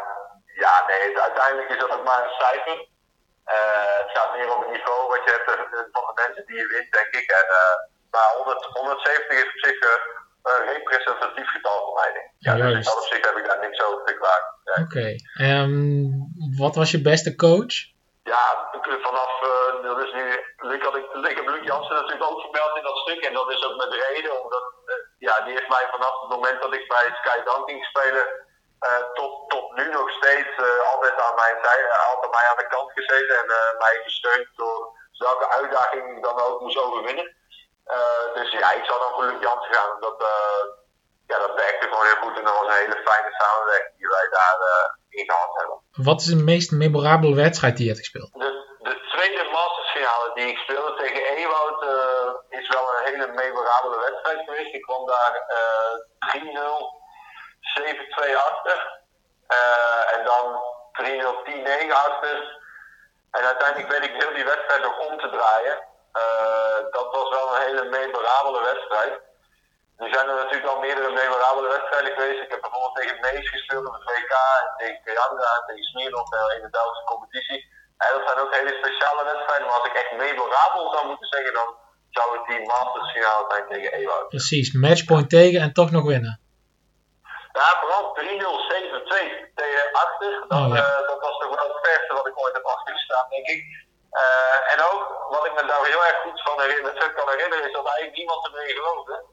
ja, 0.64 0.74
nee, 0.86 1.20
uiteindelijk 1.20 1.70
is 1.70 1.78
dat 1.78 1.90
ook 1.90 2.04
maar 2.04 2.22
een 2.24 2.38
cijfer. 2.44 2.78
Uh, 3.56 3.94
het 4.02 4.10
gaat 4.14 4.32
meer 4.36 4.54
om 4.54 4.60
het 4.62 4.70
niveau 4.76 5.00
wat 5.12 5.24
je 5.24 5.30
hebt 5.34 5.48
van 5.96 6.04
de 6.08 6.20
mensen 6.22 6.46
die 6.46 6.56
je 6.56 6.66
wint, 6.74 6.92
denk 6.98 7.12
ik. 7.20 7.28
En, 7.40 7.46
uh, 7.60 7.76
maar 8.10 8.30
100, 8.36 8.64
170 8.64 9.38
is 9.42 9.52
op 9.54 9.60
zich 9.66 9.78
uh, 9.82 9.90
een 10.42 10.64
representatief 10.74 11.48
getal 11.54 11.78
voor 11.84 11.94
mij. 12.00 12.12
Denk 12.12 12.26
ik. 12.26 12.32
Ja, 12.38 12.54
dus 12.56 12.84
dat 12.84 12.96
op 13.02 13.10
zich 13.12 13.24
heb 13.26 13.36
ik 13.36 13.46
daar 13.48 13.60
niks 13.66 13.80
over 13.86 14.04
te 14.04 14.14
klagen. 14.20 14.50
Ja. 14.64 14.82
Oké. 14.82 14.96
Okay. 14.96 15.14
Um, 15.60 16.10
wat 16.62 16.74
was 16.74 16.90
je 16.90 17.00
beste 17.12 17.34
coach? 17.36 17.74
Ja, 18.34 18.44
vanaf, 19.08 19.32
dat 19.82 19.98
is 20.04 20.12
nu, 20.12 20.24
ik, 20.76 20.82
had, 20.82 20.96
ik, 21.30 21.36
heb 21.36 21.48
Luc 21.48 21.64
Jansen 21.64 21.94
natuurlijk 21.94 22.30
ook 22.30 22.40
gemeld 22.40 22.76
in 22.76 22.82
dat 22.82 22.96
stuk. 22.96 23.20
En 23.24 23.32
dat 23.32 23.50
is 23.50 23.64
ook 23.64 23.76
met 23.76 24.00
reden, 24.08 24.42
omdat 24.42 24.64
ja, 25.18 25.40
die 25.44 25.52
heeft 25.52 25.68
mij 25.68 25.86
vanaf 25.90 26.20
het 26.20 26.30
moment 26.30 26.62
dat 26.62 26.74
ik 26.74 26.88
bij 26.88 27.06
Sky 27.20 27.38
Dunking 27.44 27.84
spelen 27.84 28.26
uh, 28.26 28.47
tot, 29.14 29.50
tot 29.50 29.76
nu 29.76 29.88
nog 29.90 30.10
steeds 30.10 30.52
uh, 30.58 30.92
altijd 30.92 31.20
aan 31.20 31.34
mijn 31.34 31.58
zijde, 31.62 31.88
altijd 32.12 32.32
mij 32.32 32.46
aan 32.50 32.62
de 32.62 32.66
kant 32.66 32.90
gezeten 32.92 33.38
en 33.38 33.48
uh, 33.50 33.78
mij 33.78 34.00
gesteund 34.04 34.48
door 34.56 34.96
welke 35.18 35.48
uitdaging 35.50 36.16
ik 36.16 36.22
dan 36.22 36.40
ook 36.40 36.60
moest 36.60 36.78
overwinnen. 36.78 37.36
dus 38.34 38.50
ja, 38.50 38.72
ik 38.72 38.84
zou 38.84 39.00
dan 39.00 39.12
voor 39.14 39.24
Luc 39.24 39.40
Jansen 39.40 39.74
gaan. 39.74 40.00
Dat, 40.00 40.18
ja, 41.26 41.38
dat 41.38 41.54
werkte 41.54 41.88
gewoon 41.88 42.06
heel 42.06 42.22
goed 42.22 42.38
en 42.38 42.44
dat 42.44 42.58
was 42.58 42.66
een 42.66 42.82
hele 42.82 43.02
fijne 43.08 43.32
samenwerking 43.40 43.96
die 43.96 44.08
wij 44.08 44.28
daar 44.30 44.58
in 45.08 45.24
gehad 45.30 45.56
hebben. 45.56 45.80
Wat 45.92 46.20
is 46.20 46.26
de 46.26 46.42
meest 46.52 46.70
memorabele 46.72 47.34
wedstrijd 47.34 47.76
die 47.76 47.84
je 47.86 47.92
hebt 47.92 48.04
gespeeld? 48.04 48.32
De, 48.32 48.50
de 48.78 48.96
tweede 49.12 49.48
mastersfinale 49.52 50.30
die 50.34 50.46
ik 50.46 50.58
speelde 50.58 50.94
tegen 50.94 51.22
Ewout 51.36 51.82
is 52.48 52.68
wel 52.68 52.84
een 52.88 53.04
hele 53.04 53.26
memorabele 53.26 53.98
wedstrijd 53.98 54.40
geweest. 54.44 54.74
Ik 54.74 54.82
kwam 54.82 55.06
daar 55.06 55.34
3-0 56.36 56.98
7-2 57.78 58.36
achter. 58.50 58.78
Uh, 59.58 60.02
en 60.14 60.24
dan 60.30 60.44
3-0 61.02 61.90
10-9 61.90 61.92
achter. 62.06 62.36
En 63.30 63.44
uiteindelijk 63.44 63.90
weet 63.92 64.08
ik 64.08 64.22
heel 64.22 64.34
die 64.34 64.50
wedstrijd 64.52 64.82
nog 64.82 64.98
om 64.98 65.18
te 65.18 65.30
draaien. 65.36 65.76
Uh, 66.22 66.78
dat 66.96 67.08
was 67.16 67.28
wel 67.36 67.46
een 67.48 67.62
hele 67.66 67.84
memorabele 67.98 68.62
wedstrijd. 68.70 69.12
Er 70.02 70.10
zijn 70.14 70.28
er 70.28 70.34
natuurlijk 70.42 70.72
al 70.72 70.84
meerdere 70.86 71.12
memorabele 71.22 71.68
wedstrijden 71.76 72.12
geweest. 72.12 72.42
Ik 72.42 72.50
heb 72.54 72.60
bijvoorbeeld 72.60 72.96
tegen 73.00 73.20
Mees 73.20 73.48
gespeeld 73.48 73.86
op 73.86 73.94
het 73.98 74.08
WK, 74.10 74.34
en 74.62 74.68
tegen 74.76 75.00
Kajanga 75.04 75.50
en 75.56 75.64
tegen 75.66 75.84
Smirnov 75.90 76.30
in 76.56 76.62
de 76.66 76.70
Duitse 76.76 77.04
competitie. 77.12 77.60
En 78.02 78.08
dat 78.14 78.26
zijn 78.26 78.38
ook 78.42 78.54
hele 78.54 78.74
speciale 78.80 79.24
wedstrijden, 79.30 79.66
maar 79.66 79.78
als 79.78 79.88
ik 79.90 79.96
echt 80.00 80.12
memorabel 80.26 80.84
zou 80.94 81.06
moeten 81.06 81.28
zeggen, 81.34 81.52
dan 81.60 81.68
zou 82.10 82.26
het 82.36 82.46
die 82.50 82.66
Masters 82.66 83.10
finale 83.12 83.44
zijn 83.48 83.66
tegen 83.68 83.92
Ewout. 83.92 84.28
Precies, 84.28 84.72
matchpoint 84.72 85.30
tegen 85.30 85.60
en 85.60 85.72
toch 85.72 85.90
nog 85.90 86.04
winnen. 86.04 86.40
Ja, 87.58 87.68
vooral 87.80 88.04
3-0, 88.14 88.20
7-2 88.20 89.54
tegen 89.60 89.84
achter. 89.92 90.32
Dat, 90.48 90.58
oh, 90.58 90.74
ja. 90.74 90.82
uh, 90.82 91.08
dat 91.08 91.20
was 91.20 91.38
toch 91.38 91.54
wel 91.56 91.68
het 91.72 91.80
verste 91.86 92.14
wat 92.14 92.26
ik 92.26 92.38
ooit 92.38 92.54
heb 92.54 92.64
afgestaan, 92.64 93.26
denk 93.28 93.46
ik. 93.46 93.60
Uh, 94.12 94.72
en 94.72 94.78
ook, 94.90 95.26
wat 95.30 95.46
ik 95.46 95.54
me 95.54 95.62
daar 95.66 95.84
heel 95.84 96.04
erg 96.08 96.18
goed 96.24 96.42
van 96.42 96.60
herinner, 96.60 97.12
kan 97.14 97.28
herinneren, 97.28 97.66
is 97.68 97.72
dat 97.72 97.86
eigenlijk 97.86 98.16
niemand 98.16 98.40
erin 98.46 98.76
geloofde. 98.76 99.24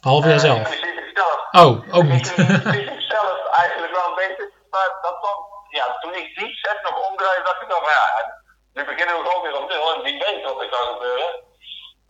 Behalve 0.00 0.28
uh, 0.28 0.38
zelf. 0.38 0.68
zelf. 1.14 1.40
Oh, 1.62 1.72
ook 1.96 2.08
niet. 2.14 2.28
Ik 2.96 3.00
zelf 3.14 3.38
eigenlijk 3.62 3.92
wel 3.96 4.08
een 4.08 4.20
beetje. 4.22 4.52
Maar 4.70 4.88
dat 5.02 5.16
kwam, 5.20 5.38
ja, 5.68 5.98
toen 6.00 6.14
ik 6.14 6.38
die 6.38 6.54
set 6.62 6.82
nog 6.82 7.08
omdraaide, 7.08 7.44
dacht 7.44 7.62
ik 7.62 7.68
dan 7.68 7.82
van 7.82 7.96
ja, 8.00 8.06
nu 8.72 8.84
beginnen 8.84 9.16
we 9.18 9.28
gewoon 9.28 9.42
weer 9.42 9.56
op 9.60 9.68
nul 9.68 9.94
en 9.94 10.02
wie 10.02 10.18
weet 10.18 10.44
wat 10.44 10.60
er 10.62 10.68
kan 10.68 10.86
gebeuren. 10.94 11.30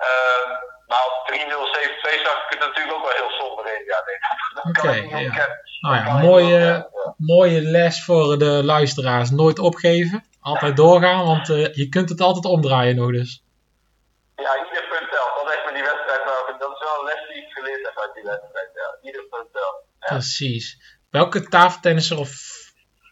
Uh, 0.09 0.47
maar 0.91 1.05
op 1.11 1.17
3-0, 1.33 1.35
7-2 1.35 2.23
zag 2.27 2.39
ik 2.45 2.51
het 2.55 2.59
natuurlijk 2.59 2.97
ook 2.97 3.07
wel 3.07 3.21
heel 3.21 3.31
somber 3.41 3.67
in. 3.75 3.85
Ja, 4.73 4.91
Oké, 4.91 5.07
okay, 5.07 5.23
ja. 5.23 5.49
Nou 5.81 5.97
ja, 5.97 6.19
mooie, 6.19 6.59
ja. 6.59 6.89
mooie 7.17 7.61
les 7.61 8.05
voor 8.05 8.39
de 8.39 8.65
luisteraars. 8.65 9.31
Nooit 9.31 9.59
opgeven, 9.59 10.25
altijd 10.41 10.77
doorgaan, 10.77 11.25
want 11.25 11.49
uh, 11.49 11.75
je 11.75 11.89
kunt 11.89 12.09
het 12.09 12.21
altijd 12.21 12.45
omdraaien 12.45 12.97
nog 12.97 13.11
dus. 13.11 13.43
Ja, 14.37 14.57
ieder 14.65 14.85
punt 14.89 15.11
telt. 15.11 15.33
Dat 15.45 15.55
is 15.55 15.65
met 15.65 15.75
die 15.75 15.83
wedstrijd 15.83 16.25
wel. 16.25 16.59
Dat 16.59 16.73
is 16.75 16.81
wel 16.87 16.99
een 16.99 17.05
les 17.05 17.29
die 17.29 17.43
ik 17.43 17.51
geleerd 17.53 17.87
heb 17.87 17.99
uit 17.99 18.15
die 18.15 18.25
wedstrijd. 18.25 18.59
Precies. 20.09 20.67
Welke 21.11 21.41
tafeltennisser 21.49 22.19
of 22.19 22.31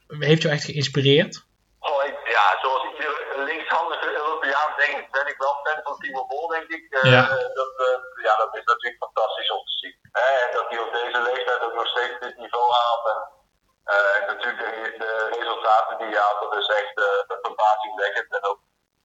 heeft 0.08 0.42
jou 0.42 0.54
echt 0.54 0.64
geïnspireerd? 0.64 1.44
Oh, 1.78 2.02
ja, 2.36 2.44
zoals 2.62 2.82
iedere 2.92 3.44
linkshandige 3.44 4.08
Europeaan 4.22 4.72
denk 4.76 4.94
ik, 5.02 5.10
ben 5.10 5.26
ik 5.32 5.38
wel 5.38 5.54
fan 5.64 5.80
van 5.82 5.98
Timo 5.98 6.26
Bol, 6.26 6.46
denk 6.48 6.68
ik. 6.68 6.84
Uh, 6.90 7.10
ja. 7.12 7.22
Dat, 7.58 7.72
uh, 7.86 8.05
ja, 8.28 8.32
dat 8.42 8.52
is 8.58 8.66
natuurlijk 8.72 9.04
fantastisch 9.06 9.50
om 9.56 9.62
te 9.68 9.76
zien. 9.80 9.96
En 10.12 10.48
dat 10.56 10.66
hij 10.70 10.78
op 10.86 10.92
deze 11.00 11.20
leeftijd 11.28 11.60
ook 11.66 11.76
nog 11.80 11.88
steeds 11.94 12.16
dit 12.24 12.36
niveau 12.44 12.66
haalt. 12.78 13.04
En, 13.12 13.20
en 14.16 14.22
natuurlijk 14.32 14.60
de, 14.64 14.94
de, 15.02 15.10
resultaten 15.38 15.98
die 15.98 16.10
hij 16.12 16.22
haalt, 16.24 16.42
dat 16.44 16.54
is 16.62 16.68
echt 16.80 16.94
verbazingwekkend. 17.46 18.30
En 18.36 18.44
ook, 18.50 18.60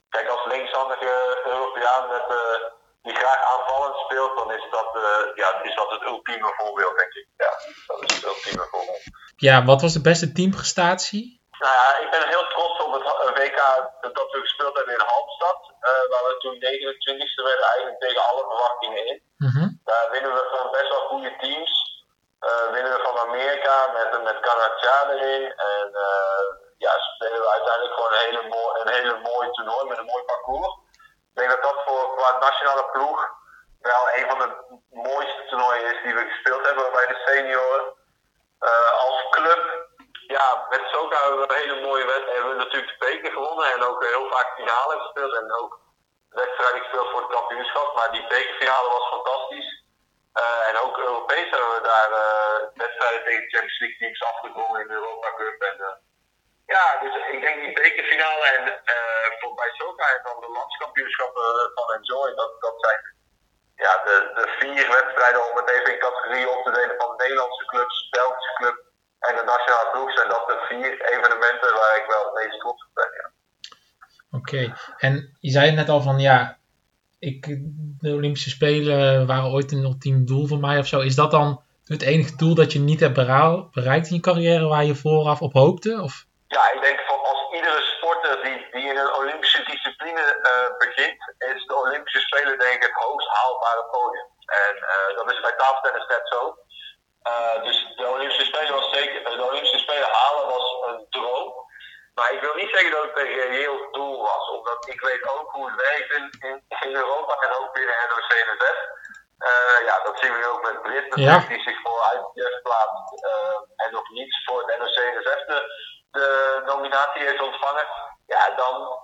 kijk, 0.10 0.28
als 0.36 0.46
linkshandige 0.54 1.14
Europeaan 1.54 2.06
met 2.16 2.28
die 3.02 3.16
graag 3.16 3.42
aanvallend 3.54 3.96
speelt, 4.06 4.34
dan 4.40 4.50
is 4.58 4.66
dat, 4.78 4.90
ja, 5.42 5.64
is 5.64 5.76
dat 5.76 5.90
het 5.92 6.04
ultieme 6.12 6.54
voorbeeld, 6.58 6.96
denk 6.98 7.14
ik. 7.14 7.28
Ja, 7.38 7.52
dat 7.88 8.00
is 8.06 8.16
het 8.16 8.26
ultieme 8.26 8.66
voorbeeld. 8.72 9.02
Ja, 9.36 9.66
wat 9.66 9.82
was 9.82 9.94
de 9.94 10.02
beste 10.02 10.32
teamprestatie? 10.32 11.41
Nou 11.64 11.74
ja, 11.80 11.88
ik 12.04 12.10
ben 12.12 12.28
heel 12.28 12.48
trots 12.48 12.80
op 12.86 12.92
het 12.94 13.04
WK 13.40 13.60
dat 14.18 14.32
we 14.32 14.40
gespeeld 14.40 14.76
hebben 14.78 14.94
in 14.94 15.10
Halmstad. 15.12 15.60
Uh, 15.70 16.04
waar 16.12 16.26
we 16.28 16.38
toen 16.44 16.56
29e 16.56 17.44
werden, 17.50 17.66
eigenlijk 17.66 18.00
tegen 18.00 18.24
alle 18.30 18.44
verwachtingen 18.50 19.06
in. 19.06 19.22
Mm 19.38 19.52
-hmm. 19.54 19.82
Daar 19.84 20.12
winnen 20.12 20.34
we 20.34 20.44
van 20.56 20.72
best 20.72 20.90
wel 20.90 21.08
goede 21.12 21.36
teams. 21.42 21.72
Uh, 22.48 22.72
winnen 22.76 22.92
we 22.94 23.02
van 23.04 23.20
Amerika 23.20 23.76
met, 23.98 24.24
met 24.24 24.40
Canada 24.40 25.12
erin. 25.12 25.54
En 25.74 25.88
ja, 26.78 26.94
spelen 27.00 27.40
we 27.40 27.50
uiteindelijk 27.58 27.94
gewoon 27.94 28.12
een 28.12 28.26
hele, 28.28 28.44
mooi, 28.56 28.82
een 28.82 28.94
hele 28.98 29.18
mooi 29.30 29.52
toernooi 29.52 29.90
met 29.90 29.98
een 29.98 30.12
mooi 30.14 30.24
parcours. 30.24 30.74
Ik 31.32 31.36
denk 31.38 31.50
dat 31.50 31.64
dat 31.64 31.78
voor 31.86 32.16
qua 32.16 32.38
nationale 32.40 32.86
ploeg 32.92 33.20
wel 33.82 34.04
een 34.16 34.30
van 34.30 34.40
de 34.40 34.50
mooiste 34.90 35.46
toernooien 35.50 35.94
is 35.94 36.04
die 36.04 36.14
we 36.14 36.30
gespeeld 36.32 36.66
hebben 36.66 36.92
bij 36.92 37.08
de 37.08 37.22
senioren. 37.26 37.84
Uh, 38.60 38.92
als 39.06 39.30
club, 39.30 39.62
ja, 40.28 40.68
met 40.70 40.82
Soka 40.92 41.22
hebben 41.22 41.40
we 41.40 41.54
een 41.54 41.62
hele 41.62 41.82
mooie 41.88 42.06
wedstrijd. 42.06 42.38
Hebben 42.38 42.58
we 42.58 42.64
natuurlijk 42.64 42.92
de 42.92 43.06
beker 43.06 43.32
gewonnen 43.32 43.74
en 43.74 43.84
ook 43.84 44.04
heel 44.04 44.30
vaak 44.30 44.50
finale 44.56 45.00
gespeeld. 45.00 45.34
En 45.36 45.54
ook 45.62 45.80
wedstrijden 46.30 46.82
gespeeld 46.82 47.10
voor 47.10 47.22
het 47.22 47.32
kampioenschap. 47.38 47.96
Maar 47.96 48.12
die 48.12 48.28
bekerfinale 48.28 48.90
was 48.90 49.08
fantastisch. 49.16 49.80
Uh, 50.42 50.68
en 50.70 50.76
ook 50.84 50.98
Europees 50.98 51.50
hebben 51.50 51.74
we 51.76 51.82
daar 51.94 52.12
uh, 52.12 52.58
wedstrijden 52.74 53.24
tegen 53.24 53.50
Champions 53.50 53.80
League 53.80 53.98
teams 53.98 54.24
afgedwongen 54.24 54.82
in 54.82 54.88
de 54.88 54.94
Europa 54.94 55.34
Cup. 55.36 55.62
En, 55.62 55.78
ja, 56.66 56.86
dus 57.02 57.14
ik 57.34 57.42
denk 57.42 57.62
die 57.62 57.74
bekerfinale 57.74 58.46
en 58.56 58.64
uh, 58.96 59.28
voor 59.40 59.54
bij 59.54 59.72
Soka 59.78 60.08
en 60.16 60.24
dan 60.24 60.40
de 60.40 60.52
landskampioenschappen 60.58 61.72
van 61.76 61.94
Enjoy, 61.94 62.36
dat, 62.36 62.62
dat 62.62 62.76
zijn 62.78 63.00
ja, 63.86 63.94
de, 64.08 64.32
de 64.38 64.46
vier 64.60 64.86
wedstrijden 64.98 65.50
om 65.50 65.56
het 65.58 65.70
even 65.70 65.94
in 65.94 66.00
categorieën 66.00 66.50
op 66.50 66.64
te 66.64 66.72
delen 66.72 66.96
van 66.98 67.10
de 67.10 67.24
Nederlandse 67.24 67.66
clubs, 67.66 68.10
Belgische 68.10 68.54
club 68.54 68.78
en 69.20 69.36
de 69.36 69.44
nationale 69.44 69.90
ploeg 69.92 70.11
zijn 70.22 70.34
dat 70.34 70.48
de 70.48 70.66
vier 70.68 71.12
evenementen 71.14 71.74
waar 71.74 71.98
ik 72.02 72.06
wel 72.08 72.24
het 72.24 72.44
meest 72.44 72.60
trots 72.60 72.86
op 72.86 72.90
ben. 72.94 73.10
Ja. 73.22 73.32
Oké, 74.38 74.56
okay. 74.56 74.74
en 74.98 75.38
je 75.40 75.52
zei 75.52 75.72
net 75.72 75.90
al 75.90 76.02
van 76.02 76.20
ja, 76.20 76.58
ik, 77.20 77.46
de 78.00 78.14
Olympische 78.14 78.50
Spelen 78.50 79.28
waren 79.28 79.52
ooit 79.52 79.72
een 79.72 79.84
ultiem 79.84 80.26
doel 80.26 80.48
voor 80.48 80.60
mij 80.60 80.78
of 80.78 80.88
zo. 80.88 81.00
Is 81.00 81.16
dat 81.16 81.32
dan 81.32 81.62
het 81.86 82.02
enige 82.02 82.36
doel 82.36 82.56
dat 82.56 82.72
je 82.74 82.80
niet 82.80 83.00
hebt 83.00 83.14
bereikt 83.74 84.10
in 84.10 84.16
je 84.16 84.22
carrière 84.22 84.68
waar 84.68 84.86
je 84.86 84.96
vooraf 84.96 85.42
op 85.42 85.54
hoopte? 85.54 86.02
Of? 86.02 86.26
Ja, 86.48 86.72
ik 86.74 86.82
denk 86.82 87.00
van 87.00 87.20
als 87.32 87.42
iedere 87.54 87.82
sporter 87.82 88.44
die, 88.44 88.58
die 88.72 88.90
in 88.90 88.98
een 88.98 89.14
Olympische 89.22 89.64
discipline 89.64 90.24
uh, 90.50 90.78
begint, 90.78 91.22
is 91.54 91.66
de 91.66 91.76
Olympische 91.76 92.20
Spelen 92.20 92.60
denk 92.60 92.76
ik 92.76 92.84
het 92.84 93.04
hoogst 93.04 93.28
haalbare 93.28 93.86
podium. 93.92 94.30
En 94.66 94.76
uh, 94.76 95.18
dat 95.18 95.32
is 95.32 95.40
bij 95.42 95.56
tafeltennis 95.58 96.08
net 96.08 96.26
zo. 96.34 96.40
Uh, 97.28 97.64
dus 97.64 97.94
de 97.96 98.08
Olympische 98.08 98.46
Spelen 98.46 98.74
was 98.74 98.90
zeker, 98.90 99.24
de 99.24 99.46
Olympische 99.50 99.78
Spelen 99.78 100.10
halen 100.12 100.48
was 100.48 100.78
een 100.88 101.06
droom. 101.10 101.70
Maar 102.14 102.32
ik 102.34 102.42
wil 102.42 102.56
niet 102.56 102.70
zeggen 102.70 102.92
dat 102.92 103.04
het 103.04 103.18
een 103.18 103.34
reëel 103.34 103.92
doel 103.92 104.22
was, 104.22 104.50
omdat 104.50 104.88
ik 104.88 105.02
weet 105.02 105.30
ook 105.30 105.52
hoe 105.52 105.72
het 105.72 105.82
werkt 105.90 106.12
in, 106.12 106.96
Europa 106.96 107.34
en 107.34 107.58
ook 107.58 107.74
binnen 107.74 107.96
NOC-NSF. 108.10 108.80
Uh, 109.40 109.86
ja, 109.86 110.04
dat 110.04 110.20
zien 110.20 110.34
we 110.34 110.48
ook 110.48 110.64
met 110.64 110.82
Brit, 110.82 111.16
ja. 111.16 111.40
die 111.48 111.62
zich 111.62 111.82
voor 111.82 112.00
ITF 112.14 112.62
plaatst 112.62 113.26
uh, 113.26 113.86
en 113.86 113.92
nog 113.92 114.10
niet 114.10 114.42
voor 114.46 114.60
het 114.62 114.78
NOC-NSF 114.78 115.46
de, 115.46 115.60
de 116.12 116.62
nominatie 116.66 117.22
heeft 117.22 117.42
ontvangen. 117.42 117.88
Ja, 118.26 118.50
dan, 118.56 119.00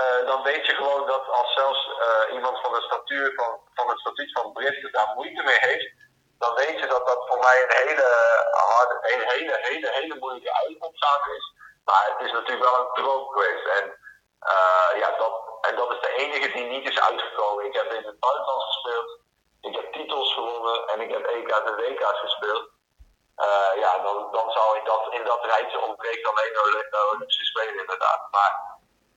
uh, 0.00 0.26
dan 0.26 0.42
weet 0.42 0.66
je 0.66 0.74
gewoon 0.74 1.06
dat 1.06 1.28
als 1.28 1.54
zelfs 1.54 1.90
iemand 2.32 2.60
van 2.60 2.72
de 2.72 2.82
statuur 2.82 3.32
van, 3.34 3.60
van 3.74 3.88
het 3.88 3.98
statuut 3.98 4.32
van 4.32 4.52
Brit 4.52 4.92
daar 4.92 5.12
moeite 5.14 5.42
mee 5.42 5.58
heeft, 5.58 6.07
dan 6.38 6.54
weet 6.54 6.78
je 6.80 6.86
dat 6.86 7.06
dat 7.06 7.26
voor 7.28 7.38
mij 7.38 7.62
een 7.62 7.76
hele 7.82 8.06
harde, 8.50 8.94
een 9.12 9.28
hele, 9.28 9.58
hele, 9.60 9.90
hele 9.90 10.16
moeilijke 10.18 10.52
uitkomstzaak 10.64 11.26
is. 11.26 11.54
Maar 11.84 12.04
het 12.12 12.26
is 12.26 12.32
natuurlijk 12.32 12.70
wel 12.70 12.78
een 12.78 12.92
droom 12.92 13.28
geweest. 13.28 13.66
En, 13.78 13.84
uh, 14.54 15.00
ja, 15.00 15.08
dat, 15.18 15.34
en 15.60 15.76
dat 15.76 15.92
is 15.92 16.00
de 16.00 16.12
enige 16.22 16.52
die 16.52 16.64
niet 16.64 16.88
is 16.90 17.00
uitgekomen. 17.00 17.66
Ik 17.66 17.74
heb 17.74 17.92
in 17.92 18.06
het 18.06 18.20
buitenland 18.20 18.62
gespeeld. 18.62 19.18
Ik 19.60 19.74
heb 19.74 19.92
titels 19.92 20.34
gewonnen 20.34 20.88
en 20.88 21.00
ik 21.00 21.10
heb 21.10 21.24
EK's 21.26 21.64
en 21.70 21.76
WK's 21.76 22.20
gespeeld. 22.20 22.68
Uh, 23.36 23.80
ja, 23.82 23.98
dan, 24.02 24.32
dan 24.32 24.50
zou 24.50 24.78
in 24.78 24.84
dat, 24.84 25.06
in 25.10 25.24
dat 25.24 25.44
rijtje 25.44 25.80
ontbreekt 25.80 26.26
alleen 26.28 26.52
de 26.52 27.10
Olympische 27.12 27.44
Spelen 27.44 27.80
inderdaad. 27.80 28.28
Maar 28.30 28.52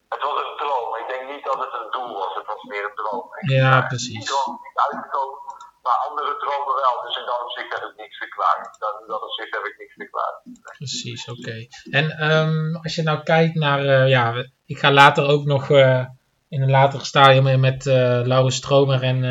het 0.09 0.21
was 0.21 0.41
een 0.43 0.57
droom. 0.57 0.95
Ik 0.95 1.07
denk 1.07 1.29
niet 1.29 1.45
dat 1.45 1.59
het 1.59 1.73
een 1.73 1.91
doel 1.91 2.17
was. 2.17 2.35
Het 2.35 2.45
was 2.45 2.63
meer 2.63 2.85
een 2.85 2.95
droom. 2.95 3.29
Ja, 3.39 3.81
precies. 3.81 4.17
Niet 4.17 4.77
uitgekomen. 4.89 5.39
Maar 5.81 5.97
andere 6.09 6.37
dromen 6.37 6.75
wel. 6.83 6.95
Dus 7.05 7.17
in 7.17 7.25
dat 7.25 7.41
opzicht 7.43 7.73
heb 7.73 7.89
ik 7.89 7.97
niks 7.97 8.17
verklaard. 8.17 8.65
In 9.01 9.07
dat 9.07 9.23
opzicht 9.23 9.53
heb 9.55 9.65
ik 9.65 9.75
niks 9.77 9.93
verklaard. 9.93 10.35
Precies, 10.77 11.29
oké. 11.29 11.39
Okay. 11.39 11.69
En 11.89 12.31
um, 12.31 12.75
als 12.75 12.95
je 12.95 13.03
nou 13.03 13.23
kijkt 13.23 13.55
naar, 13.55 13.85
uh, 13.85 14.09
ja, 14.09 14.45
ik 14.65 14.79
ga 14.79 14.91
later 14.91 15.27
ook 15.27 15.45
nog 15.45 15.69
uh, 15.69 16.05
in 16.49 16.61
een 16.61 16.69
later 16.69 17.05
stadium 17.05 17.59
met 17.59 17.85
uh, 17.85 17.93
Laurens 18.23 18.55
Stromer 18.55 19.03
en, 19.03 19.23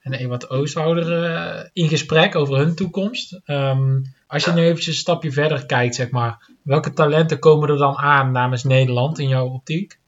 en 0.00 0.12
Ewart 0.12 0.50
Oosterhouder 0.50 1.70
in 1.72 1.88
gesprek 1.88 2.36
over 2.36 2.56
hun 2.56 2.74
toekomst. 2.74 3.40
Um, 3.44 4.02
als 4.26 4.44
je 4.44 4.52
nu 4.52 4.62
eventjes 4.62 4.86
een 4.86 5.00
stapje 5.00 5.32
verder 5.32 5.66
kijkt, 5.66 5.94
zeg 5.94 6.10
maar, 6.10 6.48
welke 6.62 6.92
talenten 6.92 7.38
komen 7.38 7.68
er 7.68 7.76
dan 7.76 7.96
aan 7.96 8.32
namens 8.32 8.64
Nederland 8.64 9.18
in 9.18 9.28
jouw 9.28 9.48
optiek? 9.48 10.00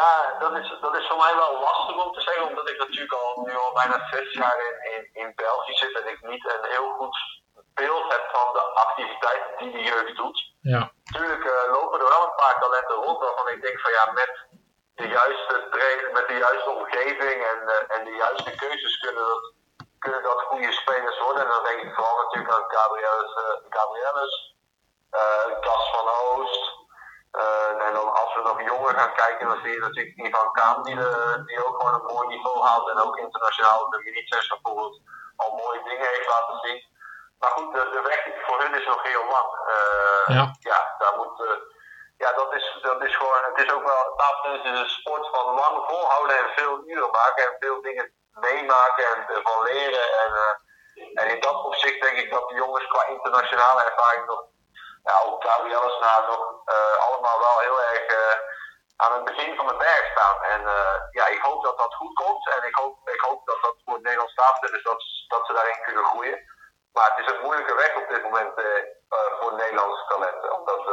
Ja, 0.00 0.36
dat 0.38 0.52
is, 0.60 0.68
dat 0.80 0.96
is 0.96 1.06
voor 1.08 1.16
mij 1.16 1.34
wel 1.36 1.60
lastig 1.60 2.04
om 2.04 2.12
te 2.12 2.20
zeggen, 2.20 2.48
omdat 2.48 2.68
ik 2.70 2.78
natuurlijk 2.78 3.12
al 3.12 3.42
nu 3.46 3.56
al 3.56 3.72
bijna 3.72 4.08
zes 4.10 4.32
jaar 4.32 4.58
in, 4.68 4.76
in, 4.92 5.02
in 5.12 5.32
België 5.34 5.74
zit 5.74 5.98
en 6.00 6.08
ik 6.08 6.22
niet 6.22 6.44
een 6.52 6.70
heel 6.70 6.90
goed 6.98 7.16
beeld 7.74 8.12
heb 8.12 8.24
van 8.32 8.52
de 8.52 8.60
activiteiten 8.60 9.56
die 9.58 9.72
de 9.72 9.82
jeugd 9.82 10.16
doet. 10.16 10.38
Ja. 10.60 10.92
Natuurlijk 11.04 11.44
uh, 11.44 11.72
lopen 11.72 12.00
er 12.00 12.08
wel 12.08 12.24
een 12.24 12.40
paar 12.42 12.60
talenten 12.60 12.94
rond 12.94 13.18
waarvan 13.18 13.48
ik 13.48 13.62
denk 13.62 13.80
van 13.80 13.92
ja, 13.92 14.12
met 14.12 14.32
de 14.94 15.08
juiste 15.08 15.68
training, 15.70 16.12
met 16.12 16.28
de 16.28 16.36
juiste 16.36 16.70
omgeving 16.70 17.38
en, 17.52 17.60
uh, 17.62 17.96
en 17.96 18.04
de 18.04 18.14
juiste 18.24 18.54
keuzes 18.54 18.98
kunnen 18.98 19.24
dat, 19.24 19.52
kunnen 19.98 20.22
dat 20.22 20.40
goede 20.40 20.72
spelers 20.72 21.18
worden. 21.18 21.42
En 21.42 21.48
dan 21.48 21.64
denk 21.64 21.80
ik 21.82 21.94
vooral 21.94 22.22
natuurlijk 22.22 22.54
aan 22.54 22.64
Gabrielus, 22.68 23.36
uh, 23.36 23.54
Gabrielus 23.68 24.50
Cas 25.60 25.90
van 25.90 26.08
Oost. 26.08 26.81
Uh, 27.32 27.86
en 27.86 27.92
dan 27.94 28.14
als 28.14 28.34
we 28.34 28.42
nog 28.42 28.62
jonger 28.62 28.94
gaan 28.94 29.14
kijken, 29.14 29.48
dan 29.48 29.60
zie 29.62 29.72
je 29.72 29.80
natuurlijk 29.80 30.16
Ivan 30.16 30.52
Kaan, 30.52 30.82
die, 30.82 30.94
de, 30.94 31.42
die 31.46 31.66
ook 31.66 31.76
gewoon 31.76 31.94
een 31.94 32.14
mooi 32.14 32.28
niveau 32.28 32.60
haalt. 32.66 32.88
En 32.88 32.98
ook 32.98 33.16
internationaal 33.16 33.90
de 33.90 33.98
Militses 33.98 34.48
bijvoorbeeld 34.48 35.00
al 35.36 35.50
mooie 35.56 35.82
dingen 35.82 36.08
heeft 36.08 36.28
laten 36.28 36.58
zien. 36.58 36.80
Maar 37.38 37.50
goed, 37.50 37.72
de, 37.74 37.90
de 37.92 38.02
weg 38.02 38.20
voor 38.46 38.60
hun 38.60 38.74
is 38.80 38.86
nog 38.86 39.02
heel 39.02 39.24
lang. 39.34 39.48
Uh, 39.74 40.36
ja. 40.36 40.54
ja, 40.60 40.94
daar 40.98 41.16
moet. 41.16 41.60
Ja, 42.16 42.32
dat 42.32 42.54
is, 42.54 42.78
dat 42.82 43.02
is 43.02 43.16
gewoon. 43.16 43.42
Het 43.42 43.58
is 43.64 43.72
ook 43.72 43.84
wel. 43.84 44.14
Tafeltennis 44.16 44.72
is 44.72 44.78
een 44.78 44.98
sport 45.00 45.28
van 45.30 45.44
lang 45.54 45.76
volhouden 45.88 46.38
en 46.38 46.48
veel 46.56 46.82
uren 46.86 47.10
maken. 47.10 47.42
En 47.48 47.56
veel 47.60 47.82
dingen 47.82 48.12
meemaken 48.32 49.04
en 49.12 49.42
van 49.42 49.62
leren. 49.62 50.06
En, 50.22 50.32
en 51.14 51.28
in 51.34 51.40
dat 51.40 51.64
opzicht 51.64 52.02
denk 52.02 52.16
ik 52.16 52.30
dat 52.30 52.48
de 52.48 52.54
jongens 52.54 52.86
qua 52.86 53.06
internationale 53.06 53.82
ervaring 53.82 54.26
nog 54.26 54.44
ja, 55.02 55.14
ook 55.26 55.44
Gabriel's 55.44 55.98
na 55.98 56.26
nog 56.26 56.42
uh, 56.66 56.96
allemaal 57.06 57.38
wel 57.38 57.58
heel 57.58 57.82
erg 57.82 58.10
uh, 58.10 58.34
aan 58.96 59.12
het 59.12 59.24
begin 59.24 59.56
van 59.56 59.66
de 59.66 59.76
berg 59.76 60.04
staan. 60.10 60.42
En 60.42 60.62
uh, 60.62 60.96
ja, 61.10 61.26
ik 61.26 61.42
hoop 61.42 61.64
dat 61.64 61.78
dat 61.78 61.94
goed 61.94 62.14
komt. 62.14 62.48
En 62.48 62.62
ik 62.68 62.74
hoop, 62.74 63.08
ik 63.08 63.20
hoop 63.20 63.46
dat 63.46 63.58
dat 63.62 63.76
voor 63.84 63.94
het 63.94 64.02
Nederlands 64.02 64.34
tafeltennis, 64.34 64.82
dus 64.82 64.92
dat, 64.92 65.02
dat 65.28 65.46
ze 65.46 65.52
daarin 65.52 65.82
kunnen 65.82 66.04
groeien. 66.04 66.38
Maar 66.92 67.10
het 67.14 67.26
is 67.26 67.32
een 67.32 67.42
moeilijke 67.42 67.74
weg 67.74 67.96
op 67.96 68.08
dit 68.08 68.22
moment 68.22 68.54
voor 69.40 69.54
Nederlandse 69.54 70.04
talenten. 70.08 70.52
Omdat 70.58 70.84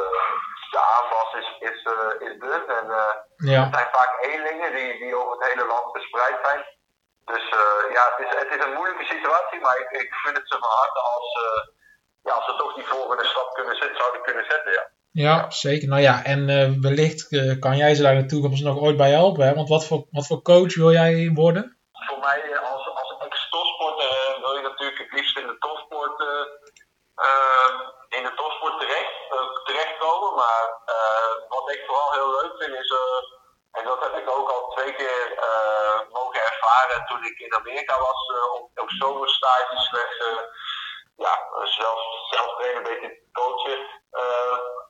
de 0.72 0.80
aanwas 0.80 1.34
is, 1.34 1.58
is, 1.60 1.80
is 2.20 2.40
dun. 2.40 2.70
En 2.70 2.88
ja. 3.36 3.62
het 3.64 3.74
zijn 3.74 3.90
vaak 3.92 4.22
eenlingen 4.22 4.76
die, 4.76 4.98
die 4.98 5.16
over 5.16 5.32
het 5.32 5.52
hele 5.52 5.66
land 5.66 5.92
verspreid 5.92 6.38
zijn. 6.44 6.66
Dus 7.26 7.50
ja, 7.96 8.16
het 8.16 8.26
is, 8.26 8.40
het 8.40 8.56
is 8.56 8.64
een 8.66 8.74
moeilijke 8.74 9.06
situatie, 9.06 9.60
maar 9.60 9.78
ik, 9.78 9.90
ik 9.90 10.14
vind 10.14 10.38
het 10.38 10.48
ze 10.48 10.58
van 10.60 10.70
harte 10.70 11.00
als 11.00 11.28
ze 12.50 12.56
toch 12.62 12.74
die 12.74 12.92
volgende 12.96 13.26
stap 13.26 13.54
kunnen 13.54 13.76
zetten, 13.76 13.98
zouden 13.98 14.22
kunnen 14.22 14.46
zetten. 14.54 14.72
Ja. 14.72 14.84
Ja, 15.12 15.50
zeker. 15.50 15.88
Nou 15.88 16.02
ja, 16.02 16.24
en 16.24 16.50
eh, 16.50 16.70
wellicht 16.82 17.32
eh, 17.32 17.60
kan 17.60 17.78
jij 17.78 17.96
ze 17.96 18.02
daar 18.02 18.16
in 18.16 18.22
de 18.22 18.34
toekomst 18.34 18.64
nog 18.64 18.78
ooit 18.80 18.98
bij 18.98 19.12
helpen. 19.12 19.56
Want 19.56 19.70
wat 19.70 19.86
voor, 19.88 20.02
wat 20.12 20.28
voor 20.28 20.42
coach 20.42 20.76
wil 20.76 20.92
jij 20.92 21.32
worden? 21.34 21.78
Voor 22.08 22.20
mij 22.20 22.42
eh, 22.42 22.72
als, 22.72 22.84
als 23.02 23.12
ex-topsporter 23.26 24.38
wil 24.42 24.56
je 24.56 24.62
natuurlijk 24.62 24.98
het 24.98 25.12
liefst 25.12 25.38
in 25.38 25.48
de 25.48 25.58
topsport, 25.60 26.20
ehm, 27.16 27.76
in 28.18 28.24
de 28.24 28.34
topsport 28.36 28.80
terecht, 28.80 29.14
terechtkomen. 29.64 30.34
Maar 30.36 30.66
wat 31.50 31.72
ik 31.74 31.84
vooral 31.86 32.12
heel 32.14 32.32
leuk 32.38 32.54
vind 32.60 32.74
is, 32.84 32.94
en 33.72 33.84
dat 33.84 34.00
heb 34.06 34.16
ik 34.22 34.30
ook 34.38 34.50
al 34.50 34.70
twee 34.76 34.94
keer 34.94 35.24
mogen 36.10 36.42
ervaren 36.50 37.06
toen 37.06 37.24
ik 37.24 37.40
in 37.40 37.54
Amerika 37.56 38.00
was, 38.00 38.22
op, 38.58 38.80
op 38.84 38.90
zomerstages 38.90 39.90
werd 39.90 40.16
ja, 41.26 41.34
zelf, 41.64 42.00
zelf 42.30 42.56
trainen, 42.56 42.78
een 42.78 42.92
beetje 42.92 43.12
coachen. 43.34 43.80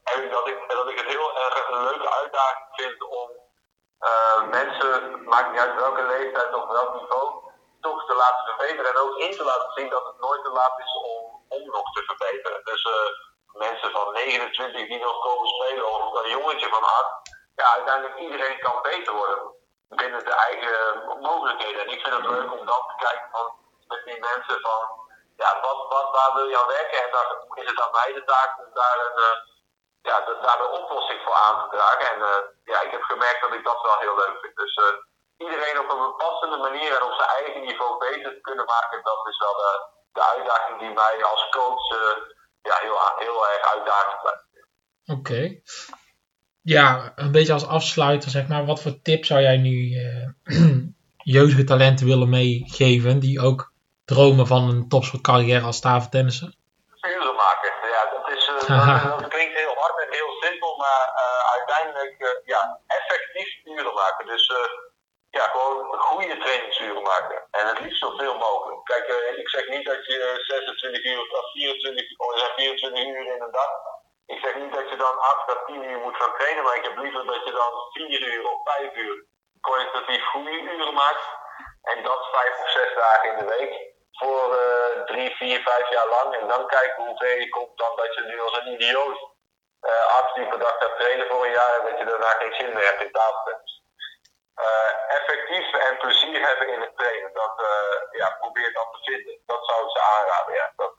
en 0.03 0.29
dat 0.29 0.47
ik, 0.47 0.57
dat 0.67 0.89
ik 0.89 0.97
het 0.97 1.07
heel 1.07 1.29
erg 1.45 1.69
een 1.69 1.83
leuke 1.83 2.09
uitdaging 2.11 2.67
vind 2.71 3.03
om 3.03 3.29
mensen, 4.49 5.23
maakt 5.23 5.51
niet 5.51 5.59
uit 5.59 5.75
welke 5.75 6.03
leeftijd 6.03 6.53
of 6.53 6.65
welk 6.67 6.93
niveau, 7.01 7.25
toch 7.81 8.05
te 8.05 8.15
laten 8.15 8.45
verbeteren. 8.45 8.91
En 8.91 8.97
ook 8.97 9.17
in 9.17 9.31
te 9.37 9.43
laten 9.43 9.71
zien 9.75 9.89
dat 9.89 10.05
het 10.05 10.19
nooit 10.19 10.43
te 10.43 10.51
laat 10.51 10.79
is 10.79 10.93
om, 10.95 11.21
om 11.49 11.65
nog 11.65 11.91
te 11.93 12.03
verbeteren. 12.03 12.61
Dus 12.63 12.87
mensen 13.53 13.91
van 13.91 14.13
29 14.13 14.87
die 14.87 14.99
nog 14.99 15.19
komen 15.19 15.47
spelen 15.47 15.87
of 15.87 16.23
een 16.23 16.29
jongetje 16.29 16.69
van 16.69 16.83
8. 16.83 17.37
Ja, 17.55 17.73
uiteindelijk 17.73 18.19
iedereen 18.19 18.59
kan 18.59 18.81
beter 18.81 19.13
worden 19.13 19.57
binnen 19.89 20.25
de 20.25 20.33
eigen 20.33 21.03
mogelijkheden. 21.21 21.81
En 21.81 21.91
ik 21.91 22.01
vind 22.01 22.15
het 22.15 22.25
leuk 22.25 22.51
om 22.51 22.65
dan 22.65 22.83
te 22.87 22.95
kijken 22.97 23.29
van, 23.31 23.51
met 23.87 24.01
die 24.05 24.19
mensen 24.19 24.61
van, 24.61 24.81
ja, 25.41 25.49
wat, 25.65 25.79
wat, 25.93 26.07
waar 26.15 26.33
wil 26.37 26.47
je 26.51 26.59
aan 26.61 26.73
werken? 26.79 26.99
En 27.05 27.11
dan 27.15 27.27
is 27.61 27.69
het 27.71 27.81
aan 27.83 27.97
mij 27.99 28.11
de 28.13 28.23
taak 28.33 28.51
om 28.63 28.71
daar 28.81 28.97
een, 29.05 29.17
uh, 29.27 29.35
ja, 30.07 30.15
daar 30.45 30.59
een 30.61 30.77
oplossing 30.81 31.19
voor 31.23 31.37
aan 31.45 31.57
te 31.61 31.67
dragen. 31.75 32.05
En 32.13 32.19
uh, 32.31 32.41
ja, 32.71 32.77
ik 32.87 32.91
heb 32.95 33.03
gemerkt 33.13 33.41
dat 33.41 33.53
ik 33.57 33.63
dat 33.69 33.81
wel 33.87 33.97
heel 34.03 34.17
leuk 34.21 34.37
vind. 34.41 34.55
Dus 34.63 34.73
iedereen 35.45 35.79
op 35.83 35.89
een 35.91 36.15
passende 36.23 36.57
manier 36.67 36.91
en 36.95 37.03
op 37.09 37.15
zijn 37.19 37.33
eigen 37.39 37.61
niveau 37.67 37.91
beter 38.07 38.31
te 38.33 38.45
kunnen 38.47 38.65
maken, 38.75 39.03
dat 39.03 39.21
is 39.31 39.37
wel 39.45 39.55
de, 39.63 39.71
de 40.15 40.23
uitdaging 40.33 40.79
die 40.79 40.93
mij 41.01 41.15
als 41.23 41.49
coach 41.49 41.87
ja, 42.61 42.75
heel, 42.85 42.97
heel 43.17 43.47
erg 43.51 43.63
uitdagend 43.73 44.21
blijft. 44.21 44.47
Oké. 45.05 45.61
Ja, 46.61 47.11
een 47.15 47.31
beetje 47.31 47.53
als 47.53 47.67
afsluiter, 47.67 48.29
zeg 48.29 48.47
maar, 48.47 48.65
wat 48.65 48.81
voor 48.81 49.01
tip 49.01 49.25
zou 49.25 49.41
jij 49.41 49.57
nu 49.57 49.75
uh, 50.43 50.77
jeugdige 51.17 51.63
talenten 51.63 52.05
willen 52.05 52.29
meegeven 52.29 53.19
die 53.19 53.41
ook 53.41 53.68
dromen 54.11 54.47
van 54.47 54.63
een 54.69 54.89
topsportcarrière 54.89 55.65
als 55.65 55.79
tafeltennisser? 55.81 56.51
Uren 57.01 57.35
maken, 57.45 57.71
ja, 57.95 58.01
dat, 58.15 58.25
is, 58.35 58.43
uh, 58.47 58.55
dat, 59.03 59.19
dat, 59.19 59.29
klinkt 59.35 59.57
heel 59.57 59.75
hard 59.81 59.97
en 60.03 60.11
heel 60.19 60.31
simpel, 60.39 60.71
maar 60.77 61.03
uiteindelijk 61.57 62.41
ja, 62.45 62.79
effectief 62.87 63.49
uren 63.65 63.93
maken. 63.93 64.25
Dus 64.25 64.45
ja, 65.29 65.43
gewoon 65.47 65.99
goede 65.99 66.37
trainingsuren 66.37 67.03
maken. 67.03 67.37
En 67.51 67.67
het 67.67 67.79
liefst 67.79 67.99
zoveel 67.99 68.37
mogelijk. 68.37 68.83
Kijk, 68.83 69.07
uh, 69.07 69.37
ik 69.37 69.49
zeg 69.49 69.67
niet 69.67 69.85
dat 69.85 70.05
je 70.05 70.43
26 70.47 71.03
uur 71.03 71.19
of 71.19 71.51
24, 71.51 72.17
oh, 72.17 72.55
24 72.55 73.05
uur 73.05 73.35
in 73.35 73.41
een 73.41 73.51
dag. 73.51 73.71
Ik 74.25 74.39
zeg 74.43 74.55
niet 74.55 74.73
dat 74.73 74.89
je 74.89 74.95
dan 74.95 75.19
8 75.19 75.49
à 75.49 75.65
10 75.65 75.83
uur 75.83 75.99
moet 75.99 76.15
gaan 76.15 76.35
trainen, 76.37 76.63
maar 76.63 76.75
ik 76.75 76.83
heb 76.83 76.97
liever 76.97 77.25
dat 77.25 77.45
je 77.45 77.51
dan 77.51 77.73
4 77.91 78.27
uur 78.33 78.49
of 78.49 78.59
5 78.63 78.95
uur 78.95 79.25
kwalitatief 79.59 80.23
goede 80.25 80.51
uren 80.51 80.93
maakt. 80.93 81.25
En 81.81 82.03
dat 82.03 82.27
5 82.31 82.59
of 82.63 82.69
6 82.69 82.93
dagen 82.95 83.31
in 83.31 83.37
de 83.37 83.55
week. 83.57 83.73
Voor 84.11 84.57
3, 85.05 85.35
4, 85.35 85.61
5 85.61 85.89
jaar 85.89 86.07
lang. 86.07 86.35
En 86.35 86.47
dan 86.47 86.67
kijken 86.67 87.03
hoe 87.03 87.17
ver 87.17 87.39
je 87.39 87.49
komt 87.49 87.77
dan 87.77 87.95
dat 87.95 88.13
je 88.15 88.21
nu 88.21 88.41
als 88.41 88.57
een 88.57 88.73
idioot 88.73 89.19
uh, 89.81 90.05
8 90.23 90.37
uur 90.37 90.47
per 90.47 90.59
dag 90.59 90.75
gaat 90.79 90.95
trainen 90.99 91.27
voor 91.27 91.45
een 91.45 91.57
jaar 91.59 91.73
en 91.79 91.85
dat 91.89 91.97
je 91.99 92.05
daarna 92.05 92.31
geen 92.39 92.55
zin 92.59 92.73
meer 92.73 92.87
hebt 92.89 93.03
in 93.03 93.11
tafeltennis. 93.11 93.73
Uh, 94.65 94.91
effectief 95.17 95.67
en 95.87 95.97
plezier 95.97 96.39
hebben 96.47 96.67
in 96.75 96.81
het 96.85 96.95
trainen. 96.97 97.31
Dat, 97.33 97.55
ja, 98.21 98.27
probeer 98.39 98.71
dat 98.73 98.87
te 98.93 98.99
vinden. 99.11 99.35
Dat 99.45 99.65
zou 99.65 99.77
ik 99.85 99.91
ze 99.95 100.01
aanraden. 100.15 100.53
Ja. 100.61 100.67
Dat, 100.75 100.93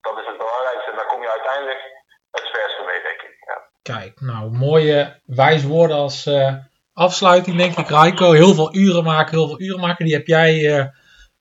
dat 0.00 0.18
is 0.20 0.26
het 0.26 0.38
belangrijkste. 0.38 0.90
En 0.90 0.96
daar 0.96 1.12
kom 1.12 1.22
je 1.22 1.30
uiteindelijk 1.30 1.82
het 2.30 2.46
verste 2.54 2.82
mee, 2.82 3.02
denk 3.02 3.20
ik. 3.22 3.36
Ja. 3.48 3.56
Kijk, 3.82 4.20
nou, 4.20 4.50
mooie 4.50 5.20
wijze 5.26 5.68
woorden 5.68 5.96
als 5.96 6.30
afsluiting, 6.94 7.56
denk 7.56 7.76
ik, 7.76 7.88
Raiko. 7.88 8.32
Heel 8.32 8.54
veel 8.54 8.74
uren 8.74 9.04
maken, 9.04 9.36
heel 9.36 9.48
veel 9.48 9.60
uren 9.60 9.80
maken. 9.80 10.04
Die 10.04 10.14
heb 10.14 10.26
jij 10.26 10.52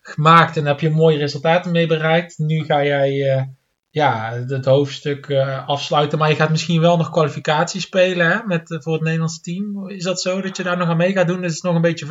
gemaakt 0.08 0.58
en 0.58 0.66
heb 0.66 0.80
je 0.80 0.90
mooie 0.90 1.18
resultaten 1.18 1.72
mee 1.72 1.88
bereikt. 1.88 2.38
Nu 2.38 2.64
ga 2.64 2.84
jij 2.84 3.46
ja, 4.02 4.32
het 4.48 4.66
hoofdstuk 4.66 5.28
uh, 5.28 5.68
afsluiten. 5.68 6.18
Maar 6.18 6.30
je 6.30 6.36
gaat 6.42 6.56
misschien 6.56 6.82
wel 6.82 6.98
nog 6.98 7.10
kwalificatie 7.10 7.82
spelen 7.82 8.28
hè, 8.32 8.38
met, 8.44 8.70
uh, 8.70 8.82
voor 8.82 8.94
het 8.94 9.02
Nederlandse 9.02 9.42
team. 9.42 9.90
Is 9.90 10.04
dat 10.04 10.22
zo 10.22 10.42
dat 10.42 10.58
je 10.58 10.64
daar 10.64 10.78
nog 10.78 10.90
aan 10.90 11.04
mee 11.04 11.14
gaat 11.14 11.28
doen? 11.28 11.44
Is 11.44 11.54
het 11.54 11.64
nog 11.64 11.76
een 11.76 11.90
beetje 11.90 12.08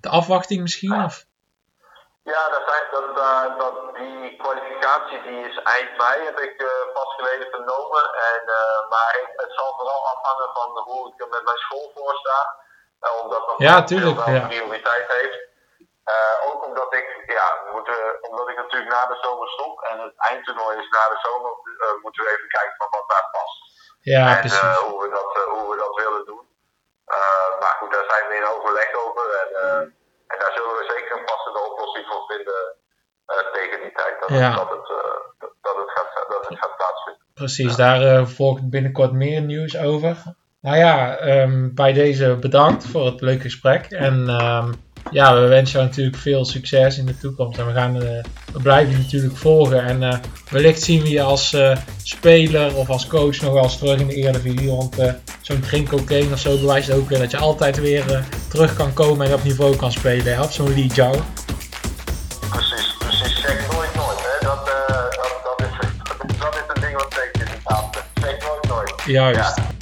de 0.00 0.08
afwachting 0.08 0.60
misschien? 0.62 1.04
Of? 1.04 1.24
Ja, 2.22 2.42
dat, 2.54 2.62
zijn, 2.70 2.84
dat, 3.14 3.58
dat, 3.62 3.76
die 3.96 4.36
kwalificatie 4.36 5.22
die 5.26 5.40
is 5.50 5.56
eind 5.76 5.90
mei, 6.02 6.16
heb 6.30 6.38
ik 6.48 6.56
pas 6.98 7.10
geleden 7.18 7.48
vernomen. 7.50 8.04
En, 8.30 8.42
maar 8.92 9.14
het 9.42 9.52
zal 9.58 9.74
vooral 9.78 10.02
afhangen 10.12 10.50
van 10.58 10.68
hoe 10.88 11.02
ik 11.08 11.20
er 11.22 11.28
met 11.28 11.44
mijn 11.44 11.62
school 11.64 11.90
voor 11.94 12.14
sta. 12.22 12.40
omdat 13.22 13.42
dat 13.46 13.54
ja, 13.58 13.82
tuurlijk, 13.82 14.26
ja. 14.26 14.46
prioriteit 14.46 15.06
heeft. 15.18 15.54
Uh, 16.14 16.36
ook 16.48 16.60
omdat 16.68 16.90
ik, 17.00 17.06
ja, 17.38 17.46
moeten, 17.72 17.98
omdat 18.28 18.48
ik 18.48 18.56
natuurlijk 18.56 18.92
na 18.92 19.06
de 19.06 19.18
zomer 19.24 19.48
stop 19.48 19.74
en 19.90 19.96
het 20.06 20.16
eindtoernooi 20.16 20.74
is 20.82 20.90
na 20.96 21.04
de 21.14 21.20
zomer, 21.26 21.52
uh, 21.64 22.02
moeten 22.02 22.22
we 22.24 22.30
even 22.34 22.48
kijken 22.56 22.76
van 22.80 22.90
wat 22.90 23.08
daar 23.12 23.28
past. 23.36 23.58
Ja, 24.00 24.24
en 24.34 24.40
precies. 24.40 24.62
Uh, 24.62 24.76
hoe, 24.86 24.98
we 25.02 25.08
dat, 25.18 25.30
hoe 25.54 25.70
we 25.70 25.76
dat 25.84 25.94
willen 26.02 26.24
doen. 26.30 26.46
maar 27.60 27.76
goed, 27.78 27.92
daar 27.92 28.08
zijn 28.12 28.24
we 28.28 28.34
in 28.40 28.52
overleg 28.54 28.90
over 29.04 29.26
en, 29.42 29.50
en 30.32 30.38
daar 30.42 30.52
zullen 30.56 30.76
we 30.78 30.92
zeker 30.94 31.12
een 31.16 31.30
passende 31.32 31.60
oplossing 31.70 32.06
voor 32.06 32.24
vinden 32.32 32.62
tegen 33.56 33.78
die 33.82 33.92
tijd 34.00 34.14
dat, 34.20 34.28
ja. 34.28 34.48
het, 34.48 34.56
dat, 34.56 34.70
het, 34.70 34.86
dat, 35.66 35.76
het, 35.82 35.90
gaat, 35.94 36.10
dat 36.28 36.48
het 36.48 36.58
gaat 36.58 36.76
plaatsvinden. 36.76 37.24
Precies, 37.34 37.76
ja. 37.76 37.98
daar 37.98 38.26
volgt 38.26 38.70
binnenkort 38.70 39.12
meer 39.12 39.40
nieuws 39.40 39.78
over. 39.78 40.16
Nou 40.60 40.76
ja, 40.76 41.20
um, 41.42 41.74
bij 41.74 41.92
deze 41.92 42.36
bedankt 42.36 42.86
voor 42.86 43.04
het 43.04 43.20
leuke 43.20 43.42
gesprek 43.50 43.84
en... 43.90 44.28
Um, 44.28 44.85
ja, 45.10 45.40
we 45.40 45.46
wensen 45.46 45.78
jou 45.78 45.88
natuurlijk 45.88 46.16
veel 46.16 46.44
succes 46.44 46.98
in 46.98 47.06
de 47.06 47.18
toekomst. 47.18 47.58
En 47.58 47.66
we, 47.66 47.72
gaan, 47.72 47.96
uh, 47.96 48.02
we 48.52 48.62
blijven 48.62 48.92
je 48.92 48.98
natuurlijk 48.98 49.36
volgen. 49.36 49.84
En 49.84 50.02
uh, 50.02 50.14
wellicht 50.50 50.82
zien 50.82 51.02
we 51.02 51.10
je 51.10 51.22
als 51.22 51.52
uh, 51.52 51.76
speler 52.02 52.76
of 52.76 52.90
als 52.90 53.06
coach 53.06 53.40
nog 53.40 53.52
wel 53.52 53.62
eens 53.62 53.78
terug 53.78 54.00
in 54.00 54.06
de 54.06 54.14
Eredivisie. 54.14 54.70
Want 54.70 54.96
zo'n 55.40 55.60
Trinko 55.60 55.96
Kane 55.96 56.32
of 56.32 56.38
zo 56.38 56.58
bewijst 56.58 56.90
ook 56.90 57.08
weer 57.08 57.18
dat 57.18 57.30
je 57.30 57.36
altijd 57.36 57.80
weer 57.80 58.24
terug 58.48 58.76
kan 58.76 58.92
komen 58.92 59.26
en 59.26 59.34
op 59.34 59.44
niveau 59.44 59.76
kan 59.76 59.92
spelen. 59.92 60.34
Hè? 60.34 60.42
Op 60.42 60.50
zo'n 60.50 60.74
Lee 60.74 60.86
Jou. 60.86 61.18
Precies, 62.50 62.96
precies. 62.98 63.40
Zeg 63.40 63.72
nooit 63.72 63.94
nooit. 63.94 64.18
Hè? 64.18 64.46
Dat, 64.46 64.66
dat, 64.66 65.58
dat, 65.58 65.66
is, 65.66 66.38
dat 66.38 66.54
is 66.54 66.60
een 66.74 66.80
ding 66.80 66.96
wat 66.96 67.14
in 67.32 67.40
de 67.40 67.46
tafel. 67.64 67.90
Zeg 68.20 68.48
nooit 68.48 68.68
nooit. 68.68 69.02
Juist. 69.06 69.56
Ja. 69.56 69.75